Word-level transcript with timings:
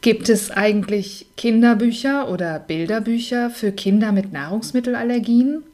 Gibt 0.00 0.28
es 0.28 0.52
eigentlich 0.52 1.26
Kinderbücher 1.36 2.28
oder 2.28 2.60
Bilderbücher 2.60 3.50
für 3.50 3.72
Kinder 3.72 4.12
mit 4.12 4.32
Nahrungsmittelallergien? 4.32 5.64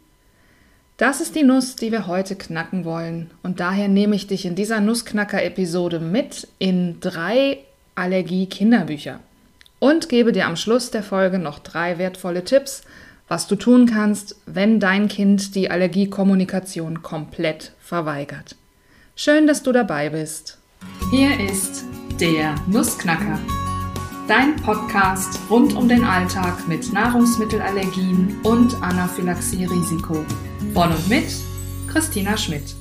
Das 0.97 1.21
ist 1.21 1.35
die 1.35 1.43
Nuss, 1.43 1.77
die 1.77 1.93
wir 1.93 2.07
heute 2.07 2.35
knacken 2.35 2.87
wollen. 2.87 3.31
Und 3.43 3.61
daher 3.61 3.89
nehme 3.89 4.17
ich 4.17 4.27
dich 4.27 4.47
in 4.47 4.55
dieser 4.55 4.81
Nussknacker-Episode 4.81 6.01
mit 6.01 6.49
in 6.59 7.01
drei 7.01 7.59
Allergie-Kinderbücher 7.97 9.21
und 9.79 10.09
gebe 10.09 10.33
dir 10.33 10.47
am 10.47 10.57
Schluss 10.57 10.91
der 10.91 11.03
Folge 11.03 11.39
noch 11.39 11.59
drei 11.59 11.99
wertvolle 11.99 12.45
Tipps, 12.45 12.83
was 13.29 13.47
du 13.47 13.57
tun 13.57 13.87
kannst, 13.87 14.37
wenn 14.47 14.81
dein 14.81 15.09
Kind 15.09 15.55
die 15.55 15.71
Allergiekommunikation 15.71 17.03
komplett 17.03 17.73
verweigert. 17.79 18.57
Schön, 19.17 19.47
dass 19.47 19.63
du 19.63 19.73
dabei 19.73 20.09
bist. 20.09 20.59
Hier 21.11 21.39
ist 21.41 21.85
der 22.21 22.55
Nussknacker 22.67 23.39
dein 24.29 24.57
Podcast 24.57 25.39
rund 25.51 25.77
um 25.77 25.89
den 25.89 26.03
Alltag 26.03 26.67
mit 26.67 26.93
Nahrungsmittelallergien 26.93 28.41
und 28.43 28.75
Anaphylaxie-Risiko. 28.83 30.25
Von 30.73 30.93
und 30.93 31.09
mit 31.09 31.27
Christina 31.89 32.37
Schmidt. 32.37 32.75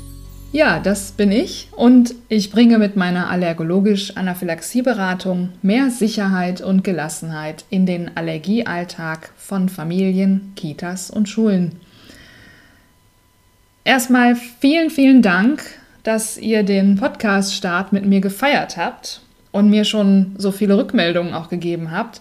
Ja, 0.53 0.79
das 0.79 1.11
bin 1.11 1.31
ich 1.31 1.69
und 1.75 2.15
ich 2.29 2.49
bringe 2.51 2.77
mit 2.77 2.95
meiner 2.95 3.29
allergologisch-Anaphylaxie-Beratung 3.29 5.49
mehr 5.61 5.89
Sicherheit 5.89 6.61
und 6.61 6.85
Gelassenheit 6.85 7.65
in 7.69 7.85
den 7.85 8.15
Allergiealltag 8.15 9.31
von 9.35 9.67
Familien, 9.67 10.53
Kitas 10.55 11.09
und 11.09 11.27
Schulen. 11.27 11.73
Erstmal 13.83 14.35
vielen, 14.35 14.89
vielen 14.89 15.21
Dank, 15.21 15.61
dass 16.03 16.37
ihr 16.37 16.63
den 16.63 16.95
Podcast-Start 16.95 17.91
mit 17.91 18.05
mir 18.05 18.21
gefeiert 18.21 18.77
habt 18.77 19.22
und 19.53 19.69
mir 19.69 19.85
schon 19.85 20.35
so 20.37 20.51
viele 20.51 20.77
Rückmeldungen 20.77 21.33
auch 21.33 21.47
gegeben 21.47 21.91
habt. 21.91 22.19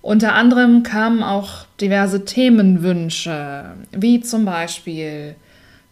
Unter 0.00 0.34
anderem 0.34 0.82
kamen 0.82 1.22
auch 1.22 1.66
diverse 1.80 2.24
Themenwünsche, 2.24 3.72
wie 3.92 4.20
zum 4.20 4.46
Beispiel, 4.46 5.34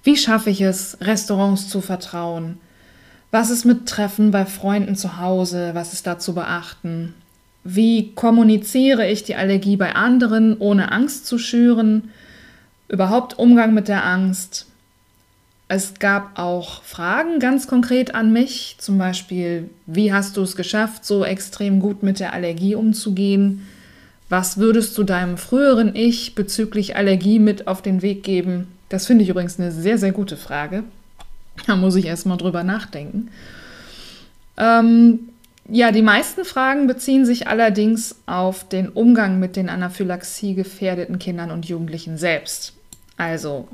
wie 0.02 0.16
schaffe 0.16 0.48
ich 0.48 0.62
es, 0.62 0.96
Restaurants 1.02 1.68
zu 1.68 1.82
vertrauen? 1.82 2.58
Was 3.30 3.50
ist 3.50 3.64
mit 3.64 3.86
Treffen 3.86 4.30
bei 4.30 4.46
Freunden 4.46 4.96
zu 4.96 5.18
Hause? 5.18 5.70
Was 5.74 5.92
ist 5.92 6.06
da 6.06 6.18
zu 6.18 6.34
beachten? 6.34 7.14
Wie 7.62 8.12
kommuniziere 8.14 9.08
ich 9.08 9.22
die 9.22 9.36
Allergie 9.36 9.76
bei 9.76 9.94
anderen, 9.94 10.56
ohne 10.58 10.90
Angst 10.92 11.26
zu 11.26 11.36
schüren? 11.38 12.10
Überhaupt 12.88 13.38
Umgang 13.38 13.74
mit 13.74 13.88
der 13.88 14.04
Angst? 14.04 14.69
Es 15.72 15.94
gab 16.00 16.36
auch 16.36 16.82
Fragen 16.82 17.38
ganz 17.38 17.68
konkret 17.68 18.12
an 18.16 18.32
mich, 18.32 18.74
zum 18.80 18.98
Beispiel, 18.98 19.70
wie 19.86 20.12
hast 20.12 20.36
du 20.36 20.42
es 20.42 20.56
geschafft, 20.56 21.04
so 21.04 21.24
extrem 21.24 21.78
gut 21.78 22.02
mit 22.02 22.18
der 22.18 22.32
Allergie 22.32 22.74
umzugehen? 22.74 23.68
Was 24.28 24.58
würdest 24.58 24.98
du 24.98 25.04
deinem 25.04 25.38
früheren 25.38 25.94
Ich 25.94 26.34
bezüglich 26.34 26.96
Allergie 26.96 27.38
mit 27.38 27.68
auf 27.68 27.82
den 27.82 28.02
Weg 28.02 28.24
geben? 28.24 28.66
Das 28.88 29.06
finde 29.06 29.22
ich 29.22 29.30
übrigens 29.30 29.60
eine 29.60 29.70
sehr, 29.70 29.96
sehr 29.96 30.10
gute 30.10 30.36
Frage. 30.36 30.82
Da 31.68 31.76
muss 31.76 31.94
ich 31.94 32.06
erst 32.06 32.26
mal 32.26 32.36
drüber 32.36 32.64
nachdenken. 32.64 33.28
Ähm, 34.56 35.20
ja, 35.68 35.92
die 35.92 36.02
meisten 36.02 36.44
Fragen 36.44 36.88
beziehen 36.88 37.24
sich 37.24 37.46
allerdings 37.46 38.16
auf 38.26 38.68
den 38.68 38.88
Umgang 38.88 39.38
mit 39.38 39.54
den 39.54 39.68
Anaphylaxie 39.68 40.54
gefährdeten 40.54 41.20
Kindern 41.20 41.52
und 41.52 41.66
Jugendlichen 41.66 42.18
selbst. 42.18 42.72
Also 43.16 43.68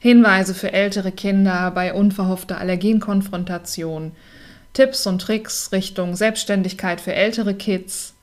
Hinweise 0.00 0.54
für 0.54 0.72
ältere 0.72 1.10
Kinder 1.10 1.70
bei 1.72 1.92
unverhoffter 1.92 2.58
Allergenkonfrontation, 2.58 4.12
Tipps 4.72 5.06
und 5.06 5.20
Tricks 5.20 5.72
Richtung 5.72 6.14
Selbstständigkeit 6.14 7.00
für 7.00 7.12
ältere 7.12 7.54
Kids, 7.54 8.14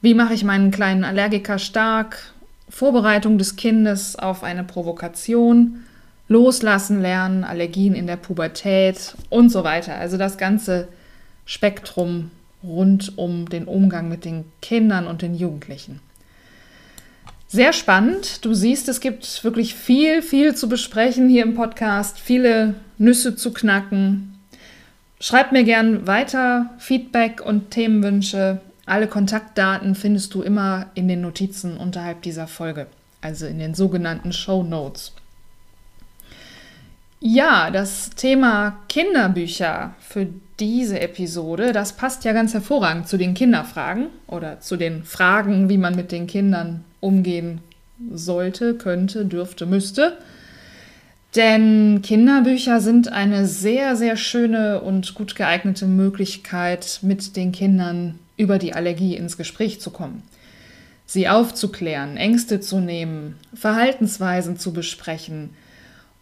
wie 0.00 0.14
mache 0.14 0.34
ich 0.34 0.44
meinen 0.44 0.70
kleinen 0.70 1.04
Allergiker 1.04 1.58
stark, 1.58 2.34
Vorbereitung 2.68 3.38
des 3.38 3.56
Kindes 3.56 4.16
auf 4.16 4.42
eine 4.42 4.64
Provokation, 4.64 5.84
Loslassen 6.26 7.00
lernen, 7.00 7.44
Allergien 7.44 7.94
in 7.94 8.06
der 8.06 8.16
Pubertät 8.16 9.14
und 9.30 9.50
so 9.50 9.62
weiter. 9.62 9.94
Also 9.94 10.16
das 10.16 10.36
ganze 10.36 10.88
Spektrum 11.46 12.30
rund 12.62 13.16
um 13.18 13.48
den 13.48 13.66
Umgang 13.66 14.08
mit 14.08 14.24
den 14.24 14.44
Kindern 14.62 15.06
und 15.06 15.22
den 15.22 15.34
Jugendlichen. 15.34 16.00
Sehr 17.54 17.72
spannend. 17.72 18.44
Du 18.44 18.52
siehst, 18.52 18.88
es 18.88 18.98
gibt 18.98 19.44
wirklich 19.44 19.76
viel, 19.76 20.22
viel 20.22 20.56
zu 20.56 20.68
besprechen 20.68 21.28
hier 21.28 21.44
im 21.44 21.54
Podcast, 21.54 22.18
viele 22.18 22.74
Nüsse 22.98 23.36
zu 23.36 23.52
knacken. 23.52 24.40
Schreib 25.20 25.52
mir 25.52 25.62
gern 25.62 26.04
weiter 26.08 26.70
Feedback 26.78 27.40
und 27.40 27.70
Themenwünsche. 27.70 28.60
Alle 28.86 29.06
Kontaktdaten 29.06 29.94
findest 29.94 30.34
du 30.34 30.42
immer 30.42 30.86
in 30.94 31.06
den 31.06 31.20
Notizen 31.20 31.76
unterhalb 31.76 32.22
dieser 32.22 32.48
Folge, 32.48 32.88
also 33.20 33.46
in 33.46 33.60
den 33.60 33.74
sogenannten 33.74 34.32
Show 34.32 34.64
Notes. 34.64 35.12
Ja, 37.20 37.70
das 37.70 38.10
Thema 38.10 38.80
Kinderbücher 38.88 39.94
für 40.00 40.26
diese 40.58 40.98
Episode, 40.98 41.72
das 41.72 41.92
passt 41.92 42.24
ja 42.24 42.32
ganz 42.32 42.52
hervorragend 42.52 43.06
zu 43.06 43.16
den 43.16 43.34
Kinderfragen 43.34 44.08
oder 44.26 44.58
zu 44.58 44.76
den 44.76 45.04
Fragen, 45.04 45.68
wie 45.68 45.78
man 45.78 45.94
mit 45.94 46.10
den 46.10 46.26
Kindern 46.26 46.82
umgehen 47.04 47.60
sollte, 48.12 48.74
könnte, 48.74 49.24
dürfte, 49.24 49.66
müsste. 49.66 50.18
Denn 51.36 52.00
Kinderbücher 52.02 52.80
sind 52.80 53.12
eine 53.12 53.46
sehr, 53.46 53.96
sehr 53.96 54.16
schöne 54.16 54.80
und 54.80 55.14
gut 55.14 55.34
geeignete 55.34 55.86
Möglichkeit, 55.86 57.00
mit 57.02 57.36
den 57.36 57.52
Kindern 57.52 58.18
über 58.36 58.58
die 58.58 58.74
Allergie 58.74 59.16
ins 59.16 59.36
Gespräch 59.36 59.80
zu 59.80 59.90
kommen. 59.90 60.22
Sie 61.06 61.28
aufzuklären, 61.28 62.16
Ängste 62.16 62.60
zu 62.60 62.80
nehmen, 62.80 63.36
Verhaltensweisen 63.52 64.58
zu 64.58 64.72
besprechen 64.72 65.50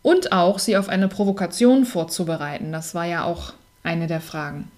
und 0.03 0.33
auch 0.33 0.59
sie 0.59 0.77
auf 0.77 0.89
eine 0.89 1.09
Provokation 1.09 1.85
vorzubereiten. 1.85 2.73
Das 2.73 2.95
war 2.95 3.05
ja 3.05 3.25
auch 3.25 3.53
eine 3.85 4.09
der 4.09 4.21
Fragen. 4.21 4.69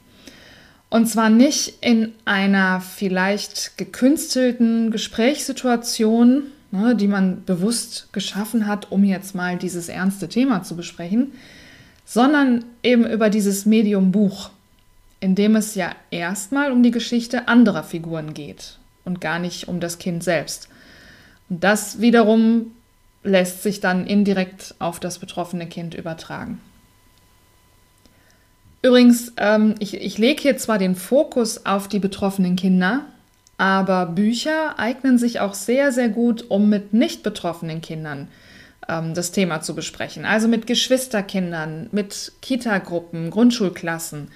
Und 0.94 1.06
zwar 1.08 1.28
nicht 1.28 1.78
in 1.80 2.12
einer 2.24 2.80
vielleicht 2.80 3.76
gekünstelten 3.76 4.92
Gesprächssituation, 4.92 6.44
ne, 6.70 6.94
die 6.94 7.08
man 7.08 7.44
bewusst 7.44 8.12
geschaffen 8.12 8.68
hat, 8.68 8.92
um 8.92 9.02
jetzt 9.02 9.34
mal 9.34 9.58
dieses 9.58 9.88
ernste 9.88 10.28
Thema 10.28 10.62
zu 10.62 10.76
besprechen, 10.76 11.32
sondern 12.04 12.64
eben 12.84 13.04
über 13.10 13.28
dieses 13.28 13.66
Medium 13.66 14.12
Buch, 14.12 14.50
in 15.18 15.34
dem 15.34 15.56
es 15.56 15.74
ja 15.74 15.90
erstmal 16.12 16.70
um 16.70 16.84
die 16.84 16.92
Geschichte 16.92 17.48
anderer 17.48 17.82
Figuren 17.82 18.32
geht 18.32 18.78
und 19.04 19.20
gar 19.20 19.40
nicht 19.40 19.66
um 19.66 19.80
das 19.80 19.98
Kind 19.98 20.22
selbst. 20.22 20.68
Und 21.48 21.64
das 21.64 22.00
wiederum 22.02 22.70
lässt 23.24 23.64
sich 23.64 23.80
dann 23.80 24.06
indirekt 24.06 24.76
auf 24.78 25.00
das 25.00 25.18
betroffene 25.18 25.66
Kind 25.66 25.94
übertragen. 25.94 26.60
Übrigens, 28.84 29.32
ähm, 29.38 29.76
ich, 29.78 29.94
ich 29.94 30.18
lege 30.18 30.42
hier 30.42 30.58
zwar 30.58 30.76
den 30.76 30.94
Fokus 30.94 31.64
auf 31.64 31.88
die 31.88 32.00
betroffenen 32.00 32.54
Kinder, 32.54 33.06
aber 33.56 34.04
Bücher 34.04 34.78
eignen 34.78 35.16
sich 35.16 35.40
auch 35.40 35.54
sehr, 35.54 35.90
sehr 35.90 36.10
gut, 36.10 36.44
um 36.50 36.68
mit 36.68 36.92
nicht 36.92 37.22
betroffenen 37.22 37.80
Kindern 37.80 38.28
ähm, 38.86 39.14
das 39.14 39.32
Thema 39.32 39.62
zu 39.62 39.74
besprechen. 39.74 40.26
Also 40.26 40.48
mit 40.48 40.66
Geschwisterkindern, 40.66 41.88
mit 41.92 42.32
Kitagruppen, 42.42 43.30
Grundschulklassen, 43.30 44.28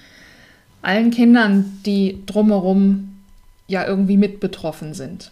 allen 0.81 1.11
Kindern, 1.11 1.79
die 1.85 2.23
drumherum 2.25 3.19
ja 3.67 3.85
irgendwie 3.85 4.17
mit 4.17 4.39
betroffen 4.39 4.95
sind. 4.95 5.31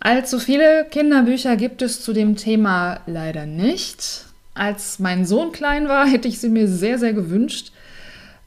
Allzu 0.00 0.40
viele 0.40 0.86
Kinderbücher 0.90 1.54
gibt 1.54 1.82
es 1.82 2.02
zu 2.02 2.12
dem 2.12 2.34
Thema 2.34 2.98
leider 3.06 3.46
nicht. 3.46 4.27
Als 4.58 4.98
mein 4.98 5.24
Sohn 5.24 5.52
klein 5.52 5.88
war, 5.88 6.06
hätte 6.06 6.26
ich 6.26 6.40
sie 6.40 6.48
mir 6.48 6.66
sehr, 6.66 6.98
sehr 6.98 7.12
gewünscht. 7.12 7.70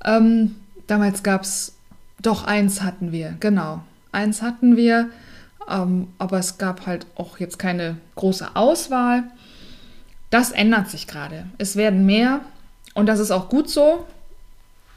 Ähm, 0.04 0.56
damals 0.86 1.24
gab 1.24 1.44
es, 1.44 1.76
doch 2.22 2.44
eins 2.44 2.82
hatten 2.82 3.14
wir, 3.14 3.36
genau. 3.40 3.82
Eins 4.12 4.42
hatten 4.42 4.76
wir, 4.76 5.10
ähm, 5.70 6.10
aber 6.18 6.38
es 6.40 6.58
gab 6.58 6.86
halt 6.86 7.06
auch 7.16 7.40
jetzt 7.40 7.60
keine 7.60 7.96
große 8.16 8.56
Auswahl. 8.56 9.24
Das 10.30 10.52
ändert 10.52 10.90
sich 10.90 11.08
gerade. 11.08 11.46
Es 11.58 11.78
werden 11.78 12.06
mehr 12.06 12.42
und 12.94 13.06
das 13.06 13.20
ist 13.20 13.32
auch 13.32 13.48
gut 13.48 13.70
so. 13.70 14.06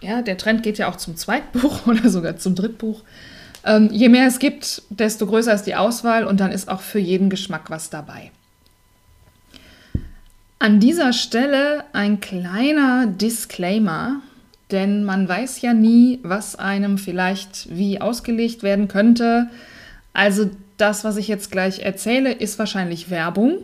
Ja, 0.00 0.21
der 0.21 0.37
Trend 0.37 0.65
geht 0.65 0.79
ja 0.79 0.88
auch 0.88 0.97
zum 0.97 1.17
Zweitbuch 1.17 1.87
oder 1.87 2.11
sogar 2.11 2.38
zum 2.38 2.56
Drittbuch. 2.56 3.03
Ähm, 3.65 3.88
je 3.93 4.09
mehr 4.09 4.27
es 4.27 4.41
gibt, 4.41 4.83
desto 4.91 5.27
größer 5.27 5.55
ist 5.55 5.62
die 5.62 5.77
Auswahl 5.77 6.25
und 6.25 6.41
dann 6.41 6.50
ist 6.50 6.69
auch 6.69 6.81
für 6.81 6.99
jeden 6.99 7.31
Geschmack 7.31 7.71
was 7.71 7.88
dabei. 7.88 8.33
An 10.64 10.81
dieser 10.81 11.12
Stelle 11.12 11.84
ein 11.93 12.20
kleiner 12.20 13.06
Disclaimer, 13.06 14.22
denn 14.70 15.05
man 15.05 15.28
weiß 15.28 15.61
ja 15.61 15.75
nie, 15.75 16.20
was 16.22 16.56
einem 16.56 16.96
vielleicht 16.96 17.69
wie 17.69 18.00
ausgelegt 18.00 18.62
werden 18.62 18.88
könnte. 18.88 19.50
Also 20.14 20.49
das, 20.78 21.05
was 21.05 21.19
ich 21.19 21.28
jetzt 21.28 21.50
gleich 21.50 21.81
erzähle, 21.81 22.32
ist 22.32 22.58
wahrscheinlich 22.58 23.11
Werbung, 23.11 23.58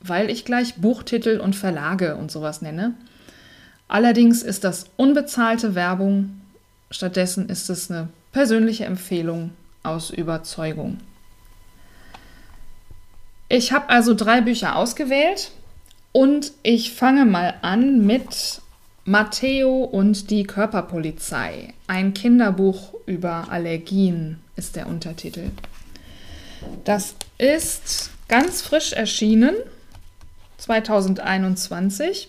weil 0.00 0.30
ich 0.30 0.44
gleich 0.44 0.76
Buchtitel 0.76 1.40
und 1.40 1.56
Verlage 1.56 2.14
und 2.14 2.30
sowas 2.30 2.62
nenne. 2.62 2.94
Allerdings 3.88 4.44
ist 4.44 4.62
das 4.62 4.84
unbezahlte 4.96 5.74
Werbung. 5.74 6.42
Stattdessen 6.92 7.48
ist 7.48 7.68
es 7.70 7.90
eine 7.90 8.08
persönliche 8.30 8.84
Empfehlung 8.84 9.50
aus 9.82 10.10
Überzeugung. 10.10 10.98
Ich 13.48 13.72
habe 13.72 13.88
also 13.88 14.14
drei 14.14 14.42
Bücher 14.42 14.76
ausgewählt 14.76 15.50
und 16.12 16.52
ich 16.62 16.92
fange 16.92 17.24
mal 17.24 17.54
an 17.62 18.06
mit 18.06 18.60
Matteo 19.04 19.84
und 19.84 20.30
die 20.30 20.44
Körperpolizei. 20.44 21.74
Ein 21.86 22.12
Kinderbuch 22.12 22.94
über 23.06 23.46
Allergien 23.50 24.40
ist 24.56 24.76
der 24.76 24.88
Untertitel. 24.88 25.50
Das 26.84 27.14
ist 27.38 28.10
ganz 28.28 28.62
frisch 28.62 28.92
erschienen, 28.92 29.54
2021. 30.58 32.28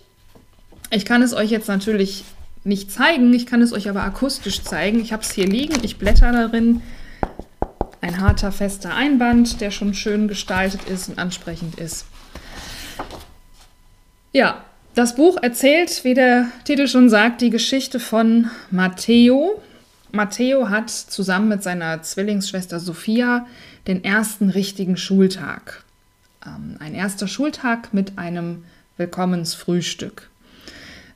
Ich 0.91 1.05
kann 1.05 1.21
es 1.21 1.33
euch 1.33 1.49
jetzt 1.49 1.67
natürlich 1.67 2.23
nicht 2.63 2.91
zeigen, 2.91 3.33
ich 3.33 3.45
kann 3.45 3.61
es 3.61 3.73
euch 3.73 3.89
aber 3.89 4.03
akustisch 4.03 4.61
zeigen. 4.61 4.99
Ich 4.99 5.13
habe 5.13 5.23
es 5.23 5.31
hier 5.31 5.47
liegen, 5.47 5.83
ich 5.83 5.97
blätter 5.97 6.31
darin. 6.31 6.81
Ein 8.01 8.21
harter, 8.21 8.51
fester 8.51 8.93
Einband, 8.93 9.59
der 9.61 9.71
schon 9.71 9.93
schön 9.93 10.27
gestaltet 10.27 10.81
ist 10.87 11.09
und 11.09 11.17
ansprechend 11.17 11.75
ist. 11.79 12.05
Ja, 14.33 14.63
das 14.93 15.15
Buch 15.15 15.37
erzählt, 15.41 16.03
wie 16.03 16.13
der 16.13 16.47
Titel 16.63 16.87
schon 16.87 17.09
sagt, 17.09 17.41
die 17.41 17.49
Geschichte 17.49 17.99
von 17.99 18.49
Matteo. 18.71 19.61
Matteo 20.11 20.69
hat 20.69 20.89
zusammen 20.89 21.49
mit 21.49 21.63
seiner 21.63 22.01
Zwillingsschwester 22.01 22.79
Sophia 22.79 23.45
den 23.87 24.03
ersten 24.03 24.49
richtigen 24.49 24.97
Schultag. 24.97 25.83
Ähm, 26.45 26.77
ein 26.79 26.93
erster 26.93 27.27
Schultag 27.27 27.93
mit 27.93 28.17
einem 28.17 28.65
Willkommensfrühstück. 28.97 30.29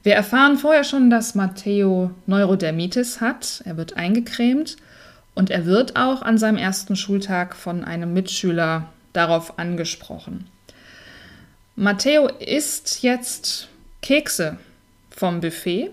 Wir 0.04 0.16
erfahren 0.16 0.58
vorher 0.58 0.84
schon, 0.84 1.10
dass 1.10 1.36
Matteo 1.36 2.12
Neurodermitis 2.26 3.22
hat. 3.22 3.62
Er 3.66 3.78
wird 3.78 3.98
eingecremt 3.98 4.78
und 5.36 5.50
er 5.50 5.66
wird 5.66 5.96
auch 5.96 6.22
an 6.22 6.38
seinem 6.38 6.58
ersten 6.58 6.96
Schultag 6.96 7.56
von 7.56 7.84
einem 7.84 8.14
Mitschüler 8.14 8.90
darauf 9.14 9.60
angesprochen. 9.60 10.48
Matteo 11.76 12.28
isst 12.28 13.02
jetzt 13.02 13.70
Kekse 14.02 14.58
vom 15.10 15.42
Buffet. 15.42 15.92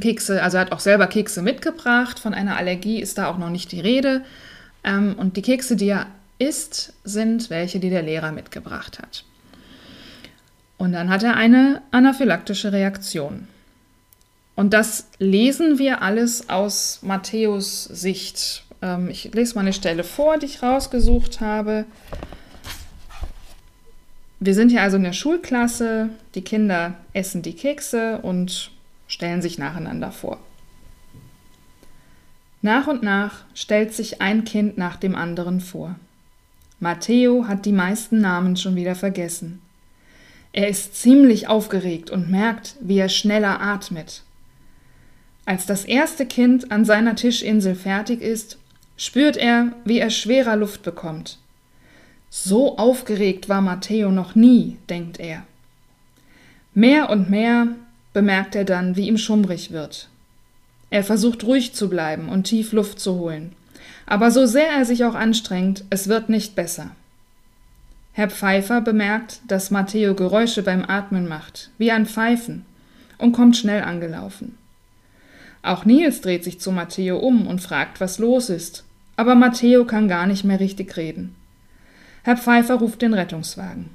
Kekse, 0.00 0.42
also 0.42 0.58
er 0.58 0.62
hat 0.62 0.72
auch 0.72 0.80
selber 0.80 1.06
Kekse 1.06 1.42
mitgebracht. 1.42 2.18
Von 2.18 2.34
einer 2.34 2.56
Allergie 2.56 3.00
ist 3.00 3.18
da 3.18 3.28
auch 3.28 3.38
noch 3.38 3.50
nicht 3.50 3.72
die 3.72 3.80
Rede. 3.80 4.22
Ähm, 4.84 5.14
und 5.18 5.36
die 5.36 5.42
Kekse, 5.42 5.76
die 5.76 5.88
er 5.88 6.06
isst, 6.38 6.92
sind 7.04 7.50
welche, 7.50 7.80
die 7.80 7.90
der 7.90 8.02
Lehrer 8.02 8.32
mitgebracht 8.32 8.98
hat. 8.98 9.24
Und 10.76 10.92
dann 10.92 11.10
hat 11.10 11.24
er 11.24 11.36
eine 11.36 11.82
anaphylaktische 11.90 12.72
Reaktion. 12.72 13.48
Und 14.54 14.72
das 14.72 15.08
lesen 15.18 15.78
wir 15.78 16.02
alles 16.02 16.48
aus 16.48 17.00
Matthäus 17.02 17.84
Sicht. 17.84 18.64
Ähm, 18.82 19.08
ich 19.08 19.32
lese 19.34 19.54
mal 19.54 19.62
eine 19.62 19.72
Stelle 19.72 20.04
vor, 20.04 20.38
die 20.38 20.46
ich 20.46 20.62
rausgesucht 20.62 21.40
habe. 21.40 21.84
Wir 24.40 24.54
sind 24.54 24.70
hier 24.70 24.82
also 24.82 24.96
in 24.96 25.02
der 25.02 25.12
Schulklasse, 25.12 26.10
die 26.34 26.42
Kinder 26.42 26.94
essen 27.12 27.42
die 27.42 27.54
Kekse 27.54 28.18
und 28.18 28.70
stellen 29.08 29.42
sich 29.42 29.58
nacheinander 29.58 30.12
vor. 30.12 30.38
Nach 32.62 32.86
und 32.86 33.02
nach 33.02 33.44
stellt 33.54 33.94
sich 33.94 34.20
ein 34.20 34.44
Kind 34.44 34.78
nach 34.78 34.96
dem 34.96 35.14
anderen 35.14 35.60
vor. 35.60 35.96
Matteo 36.80 37.48
hat 37.48 37.66
die 37.66 37.72
meisten 37.72 38.20
Namen 38.20 38.56
schon 38.56 38.76
wieder 38.76 38.94
vergessen. 38.94 39.60
Er 40.52 40.68
ist 40.68 40.94
ziemlich 40.94 41.48
aufgeregt 41.48 42.10
und 42.10 42.30
merkt, 42.30 42.76
wie 42.80 42.98
er 42.98 43.08
schneller 43.08 43.60
atmet. 43.60 44.22
Als 45.44 45.66
das 45.66 45.84
erste 45.84 46.26
Kind 46.26 46.70
an 46.70 46.84
seiner 46.84 47.16
Tischinsel 47.16 47.74
fertig 47.74 48.20
ist, 48.20 48.58
spürt 48.96 49.36
er, 49.36 49.72
wie 49.84 49.98
er 49.98 50.10
schwerer 50.10 50.56
Luft 50.56 50.82
bekommt. 50.82 51.38
So 52.30 52.76
aufgeregt 52.76 53.48
war 53.48 53.60
Matteo 53.60 54.10
noch 54.10 54.34
nie, 54.34 54.76
denkt 54.88 55.18
er. 55.18 55.44
Mehr 56.74 57.10
und 57.10 57.30
mehr 57.30 57.68
bemerkt 58.12 58.54
er 58.54 58.64
dann, 58.64 58.96
wie 58.96 59.08
ihm 59.08 59.18
schummrig 59.18 59.70
wird. 59.70 60.08
Er 60.90 61.04
versucht 61.04 61.44
ruhig 61.44 61.74
zu 61.74 61.88
bleiben 61.88 62.28
und 62.28 62.44
tief 62.44 62.72
Luft 62.72 63.00
zu 63.00 63.14
holen. 63.14 63.52
Aber 64.06 64.30
so 64.30 64.46
sehr 64.46 64.70
er 64.70 64.84
sich 64.84 65.04
auch 65.04 65.14
anstrengt, 65.14 65.84
es 65.90 66.08
wird 66.08 66.28
nicht 66.28 66.54
besser. 66.54 66.90
Herr 68.12 68.30
Pfeiffer 68.30 68.80
bemerkt, 68.80 69.40
dass 69.46 69.70
Matteo 69.70 70.14
Geräusche 70.14 70.62
beim 70.62 70.84
Atmen 70.84 71.28
macht, 71.28 71.70
wie 71.78 71.92
ein 71.92 72.06
Pfeifen, 72.06 72.64
und 73.16 73.32
kommt 73.32 73.56
schnell 73.56 73.82
angelaufen. 73.82 74.56
Auch 75.62 75.84
Nils 75.84 76.20
dreht 76.20 76.44
sich 76.44 76.60
zu 76.60 76.72
Matteo 76.72 77.18
um 77.18 77.46
und 77.46 77.60
fragt, 77.60 78.00
was 78.00 78.18
los 78.18 78.48
ist, 78.48 78.84
aber 79.16 79.34
Matteo 79.34 79.84
kann 79.84 80.08
gar 80.08 80.26
nicht 80.26 80.44
mehr 80.44 80.60
richtig 80.60 80.96
reden. 80.96 81.34
Herr 82.28 82.36
Pfeiffer 82.36 82.74
ruft 82.74 83.00
den 83.00 83.14
Rettungswagen. 83.14 83.88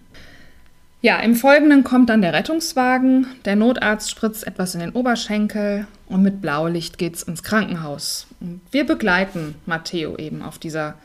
Ja, 1.01 1.19
im 1.19 1.35
Folgenden 1.35 1.83
kommt 1.83 2.09
dann 2.09 2.23
der 2.23 2.33
Rettungswagen, 2.33 3.27
der 3.45 3.55
Notarzt 3.55 4.09
spritzt 4.09 4.47
etwas 4.47 4.73
in 4.73 4.79
den 4.79 4.93
Oberschenkel 4.93 5.85
und 6.07 6.23
mit 6.23 6.41
Blaulicht 6.41 6.97
geht's 6.97 7.21
ins 7.21 7.43
Krankenhaus. 7.43 8.25
Und 8.39 8.61
wir 8.71 8.87
begleiten 8.87 9.53
Matteo 9.67 10.17
eben 10.17 10.41
auf 10.41 10.57
dieser 10.57 10.95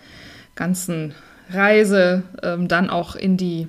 ganzen 0.55 1.15
Reise, 1.51 2.23
ähm, 2.43 2.67
dann 2.67 2.89
auch 2.89 3.15
in 3.15 3.37
die 3.37 3.69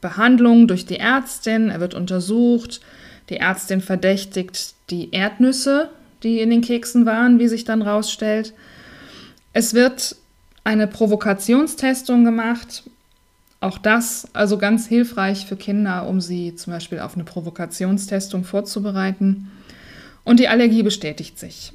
Behandlung 0.00 0.66
durch 0.66 0.86
die 0.86 0.98
Ärztin. 0.98 1.68
Er 1.68 1.80
wird 1.80 1.92
untersucht. 1.92 2.80
Die 3.28 3.36
Ärztin 3.36 3.82
verdächtigt 3.82 4.76
die 4.88 5.10
Erdnüsse, 5.10 5.90
die 6.22 6.40
in 6.40 6.48
den 6.48 6.62
Keksen 6.62 7.04
waren, 7.04 7.38
wie 7.38 7.48
sich 7.48 7.64
dann 7.64 7.82
rausstellt. 7.82 8.54
Es 9.52 9.74
wird 9.74 10.16
eine 10.64 10.86
Provokationstestung 10.86 12.24
gemacht. 12.24 12.84
Auch 13.60 13.78
das 13.78 14.28
also 14.32 14.58
ganz 14.58 14.86
hilfreich 14.86 15.46
für 15.46 15.56
Kinder, 15.56 16.08
um 16.08 16.20
sie 16.20 16.54
zum 16.56 16.72
Beispiel 16.72 16.98
auf 16.98 17.14
eine 17.14 17.24
Provokationstestung 17.24 18.44
vorzubereiten. 18.44 19.50
Und 20.24 20.40
die 20.40 20.48
Allergie 20.48 20.82
bestätigt 20.82 21.38
sich. 21.38 21.72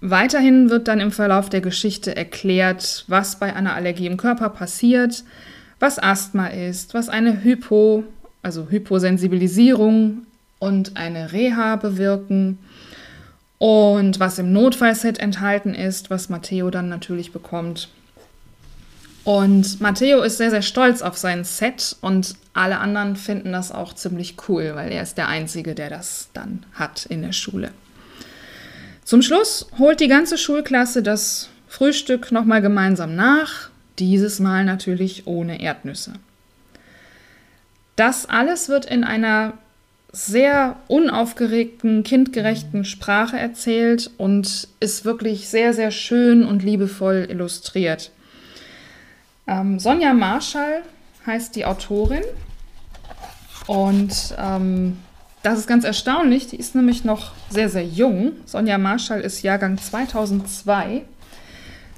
Weiterhin 0.00 0.68
wird 0.68 0.88
dann 0.88 1.00
im 1.00 1.12
Verlauf 1.12 1.48
der 1.48 1.62
Geschichte 1.62 2.14
erklärt, 2.14 3.04
was 3.08 3.38
bei 3.38 3.54
einer 3.54 3.74
Allergie 3.74 4.06
im 4.06 4.18
Körper 4.18 4.50
passiert, 4.50 5.24
was 5.80 5.98
Asthma 5.98 6.48
ist, 6.48 6.92
was 6.92 7.08
eine 7.08 7.42
Hypo, 7.42 8.04
also 8.42 8.68
Hyposensibilisierung 8.68 10.26
und 10.58 10.96
eine 10.96 11.32
Reha 11.32 11.76
bewirken 11.76 12.58
und 13.58 14.20
was 14.20 14.38
im 14.38 14.52
Notfallset 14.52 15.18
enthalten 15.18 15.74
ist, 15.74 16.10
was 16.10 16.28
Matteo 16.28 16.70
dann 16.70 16.88
natürlich 16.88 17.32
bekommt. 17.32 17.88
Und 19.24 19.80
Matteo 19.80 20.20
ist 20.22 20.36
sehr, 20.36 20.50
sehr 20.50 20.62
stolz 20.62 21.00
auf 21.00 21.16
sein 21.16 21.44
Set 21.44 21.96
und 22.02 22.36
alle 22.52 22.78
anderen 22.78 23.16
finden 23.16 23.52
das 23.52 23.72
auch 23.72 23.94
ziemlich 23.94 24.36
cool, 24.48 24.72
weil 24.74 24.92
er 24.92 25.02
ist 25.02 25.16
der 25.16 25.28
Einzige, 25.28 25.74
der 25.74 25.88
das 25.88 26.28
dann 26.34 26.66
hat 26.74 27.06
in 27.06 27.22
der 27.22 27.32
Schule. 27.32 27.70
Zum 29.02 29.22
Schluss 29.22 29.66
holt 29.78 30.00
die 30.00 30.08
ganze 30.08 30.36
Schulklasse 30.36 31.02
das 31.02 31.48
Frühstück 31.68 32.32
nochmal 32.32 32.60
gemeinsam 32.60 33.16
nach, 33.16 33.70
dieses 33.98 34.40
Mal 34.40 34.64
natürlich 34.64 35.26
ohne 35.26 35.60
Erdnüsse. 35.60 36.14
Das 37.96 38.26
alles 38.26 38.68
wird 38.68 38.86
in 38.86 39.04
einer 39.04 39.54
sehr 40.14 40.76
unaufgeregten, 40.86 42.04
kindgerechten 42.04 42.84
Sprache 42.84 43.36
erzählt 43.36 44.12
und 44.16 44.68
ist 44.78 45.04
wirklich 45.04 45.48
sehr, 45.48 45.74
sehr 45.74 45.90
schön 45.90 46.44
und 46.44 46.62
liebevoll 46.62 47.26
illustriert. 47.28 48.12
Ähm, 49.48 49.80
Sonja 49.80 50.14
Marschall 50.14 50.82
heißt 51.26 51.56
die 51.56 51.64
Autorin 51.64 52.22
und 53.66 54.36
ähm, 54.38 54.98
das 55.42 55.58
ist 55.58 55.66
ganz 55.66 55.84
erstaunlich, 55.84 56.46
die 56.46 56.56
ist 56.56 56.76
nämlich 56.76 57.04
noch 57.04 57.32
sehr, 57.50 57.68
sehr 57.68 57.84
jung. 57.84 58.32
Sonja 58.46 58.78
Marschall 58.78 59.20
ist 59.20 59.42
Jahrgang 59.42 59.78
2002. 59.78 61.02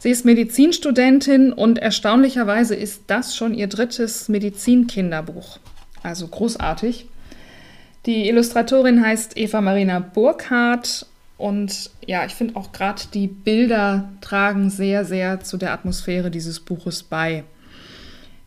Sie 0.00 0.10
ist 0.10 0.24
Medizinstudentin 0.24 1.52
und 1.52 1.78
erstaunlicherweise 1.78 2.74
ist 2.74 3.02
das 3.08 3.36
schon 3.36 3.52
ihr 3.52 3.66
drittes 3.66 4.30
Medizinkinderbuch. 4.30 5.58
Also 6.02 6.28
großartig. 6.28 7.08
Die 8.06 8.28
Illustratorin 8.28 9.04
heißt 9.04 9.36
Eva 9.36 9.60
Marina 9.60 9.98
Burkhardt 9.98 11.06
und 11.38 11.90
ja, 12.06 12.24
ich 12.24 12.34
finde 12.34 12.54
auch 12.54 12.70
gerade 12.70 13.02
die 13.12 13.26
Bilder 13.26 14.08
tragen 14.20 14.70
sehr, 14.70 15.04
sehr 15.04 15.40
zu 15.40 15.56
der 15.56 15.72
Atmosphäre 15.72 16.30
dieses 16.30 16.60
Buches 16.60 17.02
bei. 17.02 17.42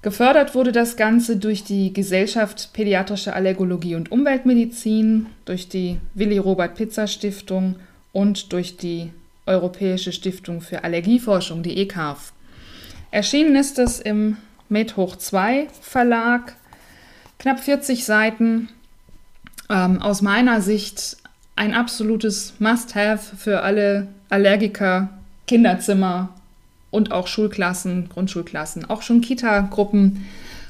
Gefördert 0.02 0.56
wurde 0.56 0.72
das 0.72 0.96
Ganze 0.96 1.36
durch 1.36 1.66
die 1.66 1.92
Gesellschaft 1.92 2.70
Pädiatrische 2.72 3.34
Allergologie 3.34 3.96
und 3.96 4.14
Umweltmedizin, 4.14 5.26
durch 5.44 5.68
die 5.68 5.98
Willi 6.14 6.38
Robert 6.38 6.76
Pizza 6.76 7.06
Stiftung 7.06 7.76
und 8.14 8.54
durch 8.54 8.78
die 8.78 9.12
Europäische 9.46 10.14
Stiftung 10.14 10.62
für 10.62 10.86
Allergieforschung, 10.86 11.64
die 11.64 11.82
ECARF. 11.82 12.32
Erschienen 13.12 13.58
ist 13.58 13.78
es 13.78 14.00
im 14.00 14.38
Med 14.70 14.96
Hoch 14.96 15.18
2 15.18 15.68
Verlag, 15.82 16.56
knapp 17.40 17.60
40 17.60 18.06
Seiten 18.06 18.70
ähm, 19.70 20.02
aus 20.02 20.22
meiner 20.22 20.62
Sicht 20.62 21.18
ein 21.56 21.74
absolutes 21.74 22.54
Must-Have 22.60 23.36
für 23.36 23.62
alle 23.62 24.08
Allergiker 24.30 25.10
Kinderzimmer 25.48 26.30
und 26.92 27.12
auch 27.12 27.28
Schulklassen, 27.28 28.10
Grundschulklassen, 28.10 28.90
auch 28.90 29.02
schon 29.02 29.22
Kita-Gruppen. 29.22 30.26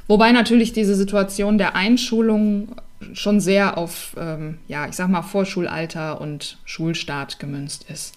Wobei 0.08 0.32
natürlich 0.32 0.74
diese 0.74 0.96
Situation 0.96 1.58
der 1.58 1.76
Einschulung 1.76 2.76
schon 3.14 3.40
sehr 3.40 3.78
auf, 3.78 4.16
ähm, 4.18 4.58
ja, 4.68 4.88
ich 4.88 4.96
sag 4.96 5.10
mal, 5.10 5.22
Vorschulalter 5.22 6.20
und 6.20 6.58
Schulstart 6.66 7.40
gemünzt 7.40 7.86
ist. 7.90 8.16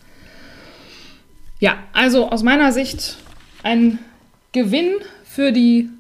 Ja, 1.61 1.77
also 1.93 2.31
aus 2.31 2.43
meiner 2.43 2.73
Sicht 2.73 3.19
ein 3.63 4.01
Gewinn 4.53 4.95
für 5.25 5.53
die 5.53 5.91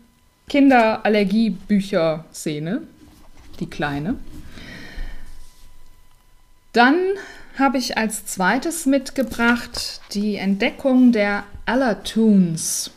Kinderallergiebücher-Szene, 0.49 2.83
die 3.61 3.71
kleine. 3.71 4.17
Dann 6.73 6.97
habe 7.59 7.79
ich 7.79 7.99
als 7.99 8.25
zweites 8.25 8.87
mitgebracht 8.87 10.00
die 10.12 10.37
Entdeckung 10.37 11.12
der 11.12 11.45
Allertoons. 11.67 12.91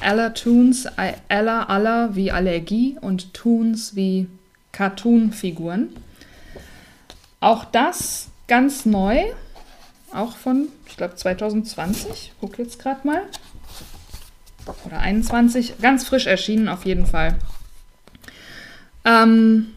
Allertoons, 0.00 0.86
Aller, 1.28 1.68
Aller 1.68 2.14
wie 2.14 2.30
Allergie 2.30 2.96
und 3.00 3.34
Toons 3.34 3.96
wie 3.96 4.28
Cartoon-Figuren. 4.72 5.88
Auch 7.40 7.64
das 7.64 8.28
ganz 8.48 8.84
neu, 8.84 9.24
auch 10.12 10.36
von, 10.36 10.68
ich 10.86 10.96
glaube, 10.96 11.16
2020. 11.16 12.10
Ich 12.10 12.32
gucke 12.40 12.62
jetzt 12.62 12.78
gerade 12.78 13.06
mal. 13.06 13.22
Oder 14.84 14.98
21. 15.00 15.78
Ganz 15.80 16.04
frisch 16.06 16.26
erschienen 16.26 16.68
auf 16.68 16.84
jeden 16.84 17.06
Fall. 17.06 17.36
Ähm, 19.04 19.72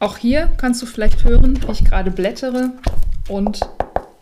auch 0.00 0.16
hier 0.16 0.50
kannst 0.56 0.82
du 0.82 0.86
vielleicht 0.86 1.24
hören, 1.24 1.62
wie 1.62 1.70
ich 1.70 1.84
gerade 1.84 2.10
blättere. 2.10 2.72
Und 3.28 3.60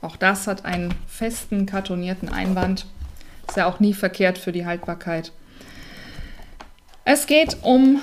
auch 0.03 0.17
das 0.17 0.47
hat 0.47 0.65
einen 0.65 0.95
festen 1.07 1.65
kartonierten 1.65 2.29
Einband. 2.29 2.85
Ist 3.47 3.57
ja 3.57 3.67
auch 3.67 3.81
nie 3.81 3.95
verkehrt 3.95 4.37
für 4.37 4.53
die 4.53 4.67
Haltbarkeit. 4.67 5.33
Es 7.05 7.27
geht 7.27 7.59
um 7.63 8.03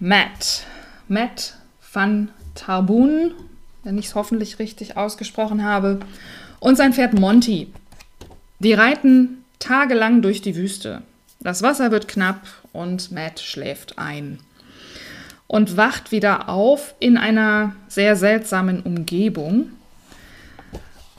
Matt. 0.00 0.64
Matt 1.06 1.54
van 1.92 2.30
Tarbun, 2.54 3.32
wenn 3.84 3.98
ich 3.98 4.06
es 4.06 4.14
hoffentlich 4.14 4.58
richtig 4.58 4.96
ausgesprochen 4.96 5.62
habe, 5.62 6.00
und 6.58 6.76
sein 6.76 6.94
Pferd 6.94 7.12
Monty. 7.14 7.72
Die 8.58 8.72
reiten 8.72 9.44
tagelang 9.58 10.22
durch 10.22 10.40
die 10.40 10.56
Wüste. 10.56 11.02
Das 11.40 11.62
Wasser 11.62 11.90
wird 11.90 12.08
knapp 12.08 12.40
und 12.72 13.12
Matt 13.12 13.38
schläft 13.40 13.98
ein 13.98 14.40
und 15.46 15.76
wacht 15.76 16.12
wieder 16.12 16.48
auf 16.48 16.94
in 16.98 17.16
einer 17.16 17.74
sehr 17.88 18.16
seltsamen 18.16 18.82
Umgebung 18.82 19.70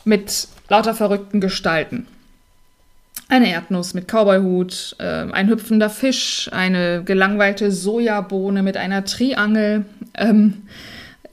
mit 0.04 0.48
lauter 0.70 0.94
verrückten 0.94 1.42
Gestalten. 1.42 2.08
Eine 3.30 3.52
Erdnuss 3.52 3.94
mit 3.94 4.08
Cowboyhut, 4.08 4.96
äh, 5.00 5.04
ein 5.32 5.50
hüpfender 5.50 5.90
Fisch, 5.90 6.50
eine 6.54 7.04
gelangweilte 7.04 7.72
Sojabohne 7.72 8.64
mit 8.64 8.78
einer 8.78 9.04
Triangel, 9.04 9.86
ähm, 10.14 10.64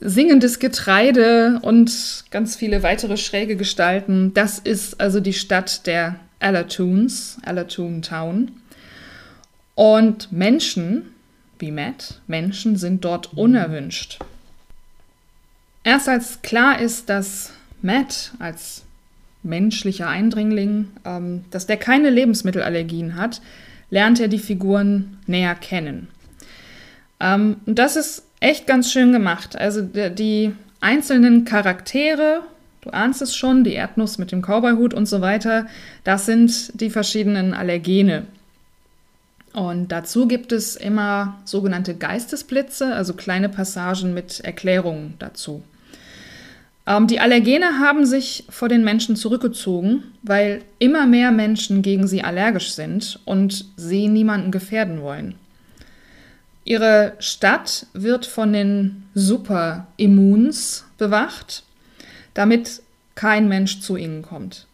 singendes 0.00 0.58
Getreide 0.58 1.60
und 1.62 2.24
ganz 2.30 2.56
viele 2.56 2.82
weitere 2.82 3.16
schräge 3.16 3.56
Gestalten. 3.56 4.34
Das 4.34 4.58
ist 4.58 5.00
also 5.00 5.20
die 5.20 5.32
Stadt 5.32 5.86
der 5.86 6.16
Allertoons, 6.40 7.38
Allertoon 7.44 8.02
Town. 8.02 8.50
Und 9.76 10.30
Menschen, 10.32 11.13
wie 11.64 11.72
Matt, 11.72 12.20
Menschen 12.26 12.76
sind 12.76 13.06
dort 13.06 13.32
unerwünscht. 13.32 14.18
Erst 15.82 16.10
als 16.10 16.42
klar 16.42 16.78
ist, 16.78 17.08
dass 17.08 17.54
Matt 17.80 18.32
als 18.38 18.84
menschlicher 19.42 20.08
Eindringling, 20.08 20.88
ähm, 21.06 21.44
dass 21.50 21.66
der 21.66 21.78
keine 21.78 22.10
Lebensmittelallergien 22.10 23.16
hat, 23.16 23.40
lernt 23.88 24.20
er 24.20 24.28
die 24.28 24.38
Figuren 24.38 25.18
näher 25.26 25.54
kennen. 25.54 26.08
Ähm, 27.18 27.56
und 27.64 27.78
das 27.78 27.96
ist 27.96 28.24
echt 28.40 28.66
ganz 28.66 28.92
schön 28.92 29.12
gemacht. 29.12 29.56
Also 29.56 29.80
die, 29.80 30.14
die 30.14 30.52
einzelnen 30.80 31.46
Charaktere, 31.46 32.40
du 32.82 32.90
ahnst 32.90 33.22
es 33.22 33.34
schon, 33.34 33.64
die 33.64 33.72
Erdnuss 33.72 34.18
mit 34.18 34.32
dem 34.32 34.42
Cowboyhut 34.42 34.92
und 34.92 35.06
so 35.06 35.22
weiter, 35.22 35.66
das 36.04 36.26
sind 36.26 36.78
die 36.78 36.90
verschiedenen 36.90 37.54
Allergene. 37.54 38.26
Und 39.54 39.92
dazu 39.92 40.26
gibt 40.26 40.50
es 40.50 40.74
immer 40.74 41.38
sogenannte 41.44 41.94
Geistesblitze, 41.94 42.92
also 42.92 43.14
kleine 43.14 43.48
Passagen 43.48 44.12
mit 44.12 44.40
Erklärungen 44.40 45.14
dazu. 45.20 45.62
Ähm, 46.86 47.06
die 47.06 47.20
Allergene 47.20 47.78
haben 47.78 48.04
sich 48.04 48.44
vor 48.48 48.68
den 48.68 48.82
Menschen 48.82 49.14
zurückgezogen, 49.14 50.02
weil 50.22 50.62
immer 50.80 51.06
mehr 51.06 51.30
Menschen 51.30 51.82
gegen 51.82 52.08
sie 52.08 52.24
allergisch 52.24 52.72
sind 52.72 53.20
und 53.24 53.66
sie 53.76 54.08
niemanden 54.08 54.50
gefährden 54.50 55.00
wollen. 55.02 55.36
Ihre 56.64 57.12
Stadt 57.20 57.86
wird 57.92 58.26
von 58.26 58.52
den 58.52 59.04
Superimmuns 59.14 60.84
bewacht, 60.98 61.62
damit 62.32 62.82
kein 63.14 63.48
Mensch 63.48 63.80
zu 63.80 63.96
ihnen 63.96 64.22
kommt. 64.22 64.66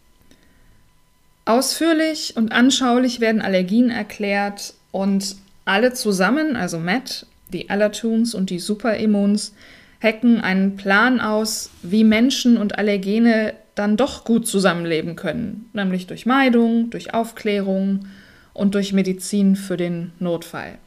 Ausführlich 1.51 2.37
und 2.37 2.53
anschaulich 2.53 3.19
werden 3.19 3.43
Allergien 3.43 3.91
erklärt 3.91 4.73
und 4.93 5.35
alle 5.65 5.93
zusammen, 5.93 6.55
also 6.55 6.79
Matt, 6.79 7.27
die 7.53 7.71
Allertoons 7.71 8.37
und 8.37 8.51
die 8.51 8.61
Superimmuns, 8.61 9.53
hacken 10.01 10.41
einen 10.41 10.77
Plan 10.77 11.21
aus, 11.21 11.71
wie 11.83 12.05
Menschen 12.05 12.57
und 12.57 12.79
Allergene 12.79 13.55
dann 13.75 13.97
doch 13.97 14.23
gut 14.23 14.47
zusammenleben 14.47 15.17
können, 15.17 15.69
nämlich 15.73 16.07
durch 16.07 16.25
Meidung, 16.25 16.89
durch 16.91 17.15
Aufklärung 17.15 18.07
und 18.55 18.77
durch 18.77 18.93
Medizin 18.93 19.57
für 19.57 19.77
den 19.77 20.13
Notfall. 20.21 20.79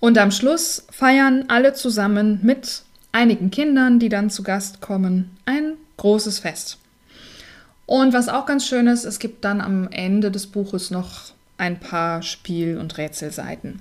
Und 0.00 0.18
am 0.18 0.32
Schluss 0.32 0.88
feiern 0.90 1.44
alle 1.46 1.72
zusammen 1.72 2.40
mit 2.42 2.82
einigen 3.12 3.52
Kindern, 3.52 4.00
die 4.00 4.08
dann 4.08 4.28
zu 4.28 4.42
Gast 4.42 4.80
kommen, 4.80 5.30
ein 5.46 5.74
großes 5.98 6.40
Fest. 6.40 6.78
Und 7.86 8.12
was 8.12 8.28
auch 8.28 8.46
ganz 8.46 8.66
schön 8.66 8.86
ist, 8.86 9.04
es 9.04 9.18
gibt 9.18 9.44
dann 9.44 9.60
am 9.60 9.88
Ende 9.90 10.30
des 10.30 10.46
Buches 10.46 10.90
noch 10.90 11.32
ein 11.58 11.78
paar 11.78 12.22
Spiel- 12.22 12.78
und 12.78 12.96
Rätselseiten. 12.96 13.80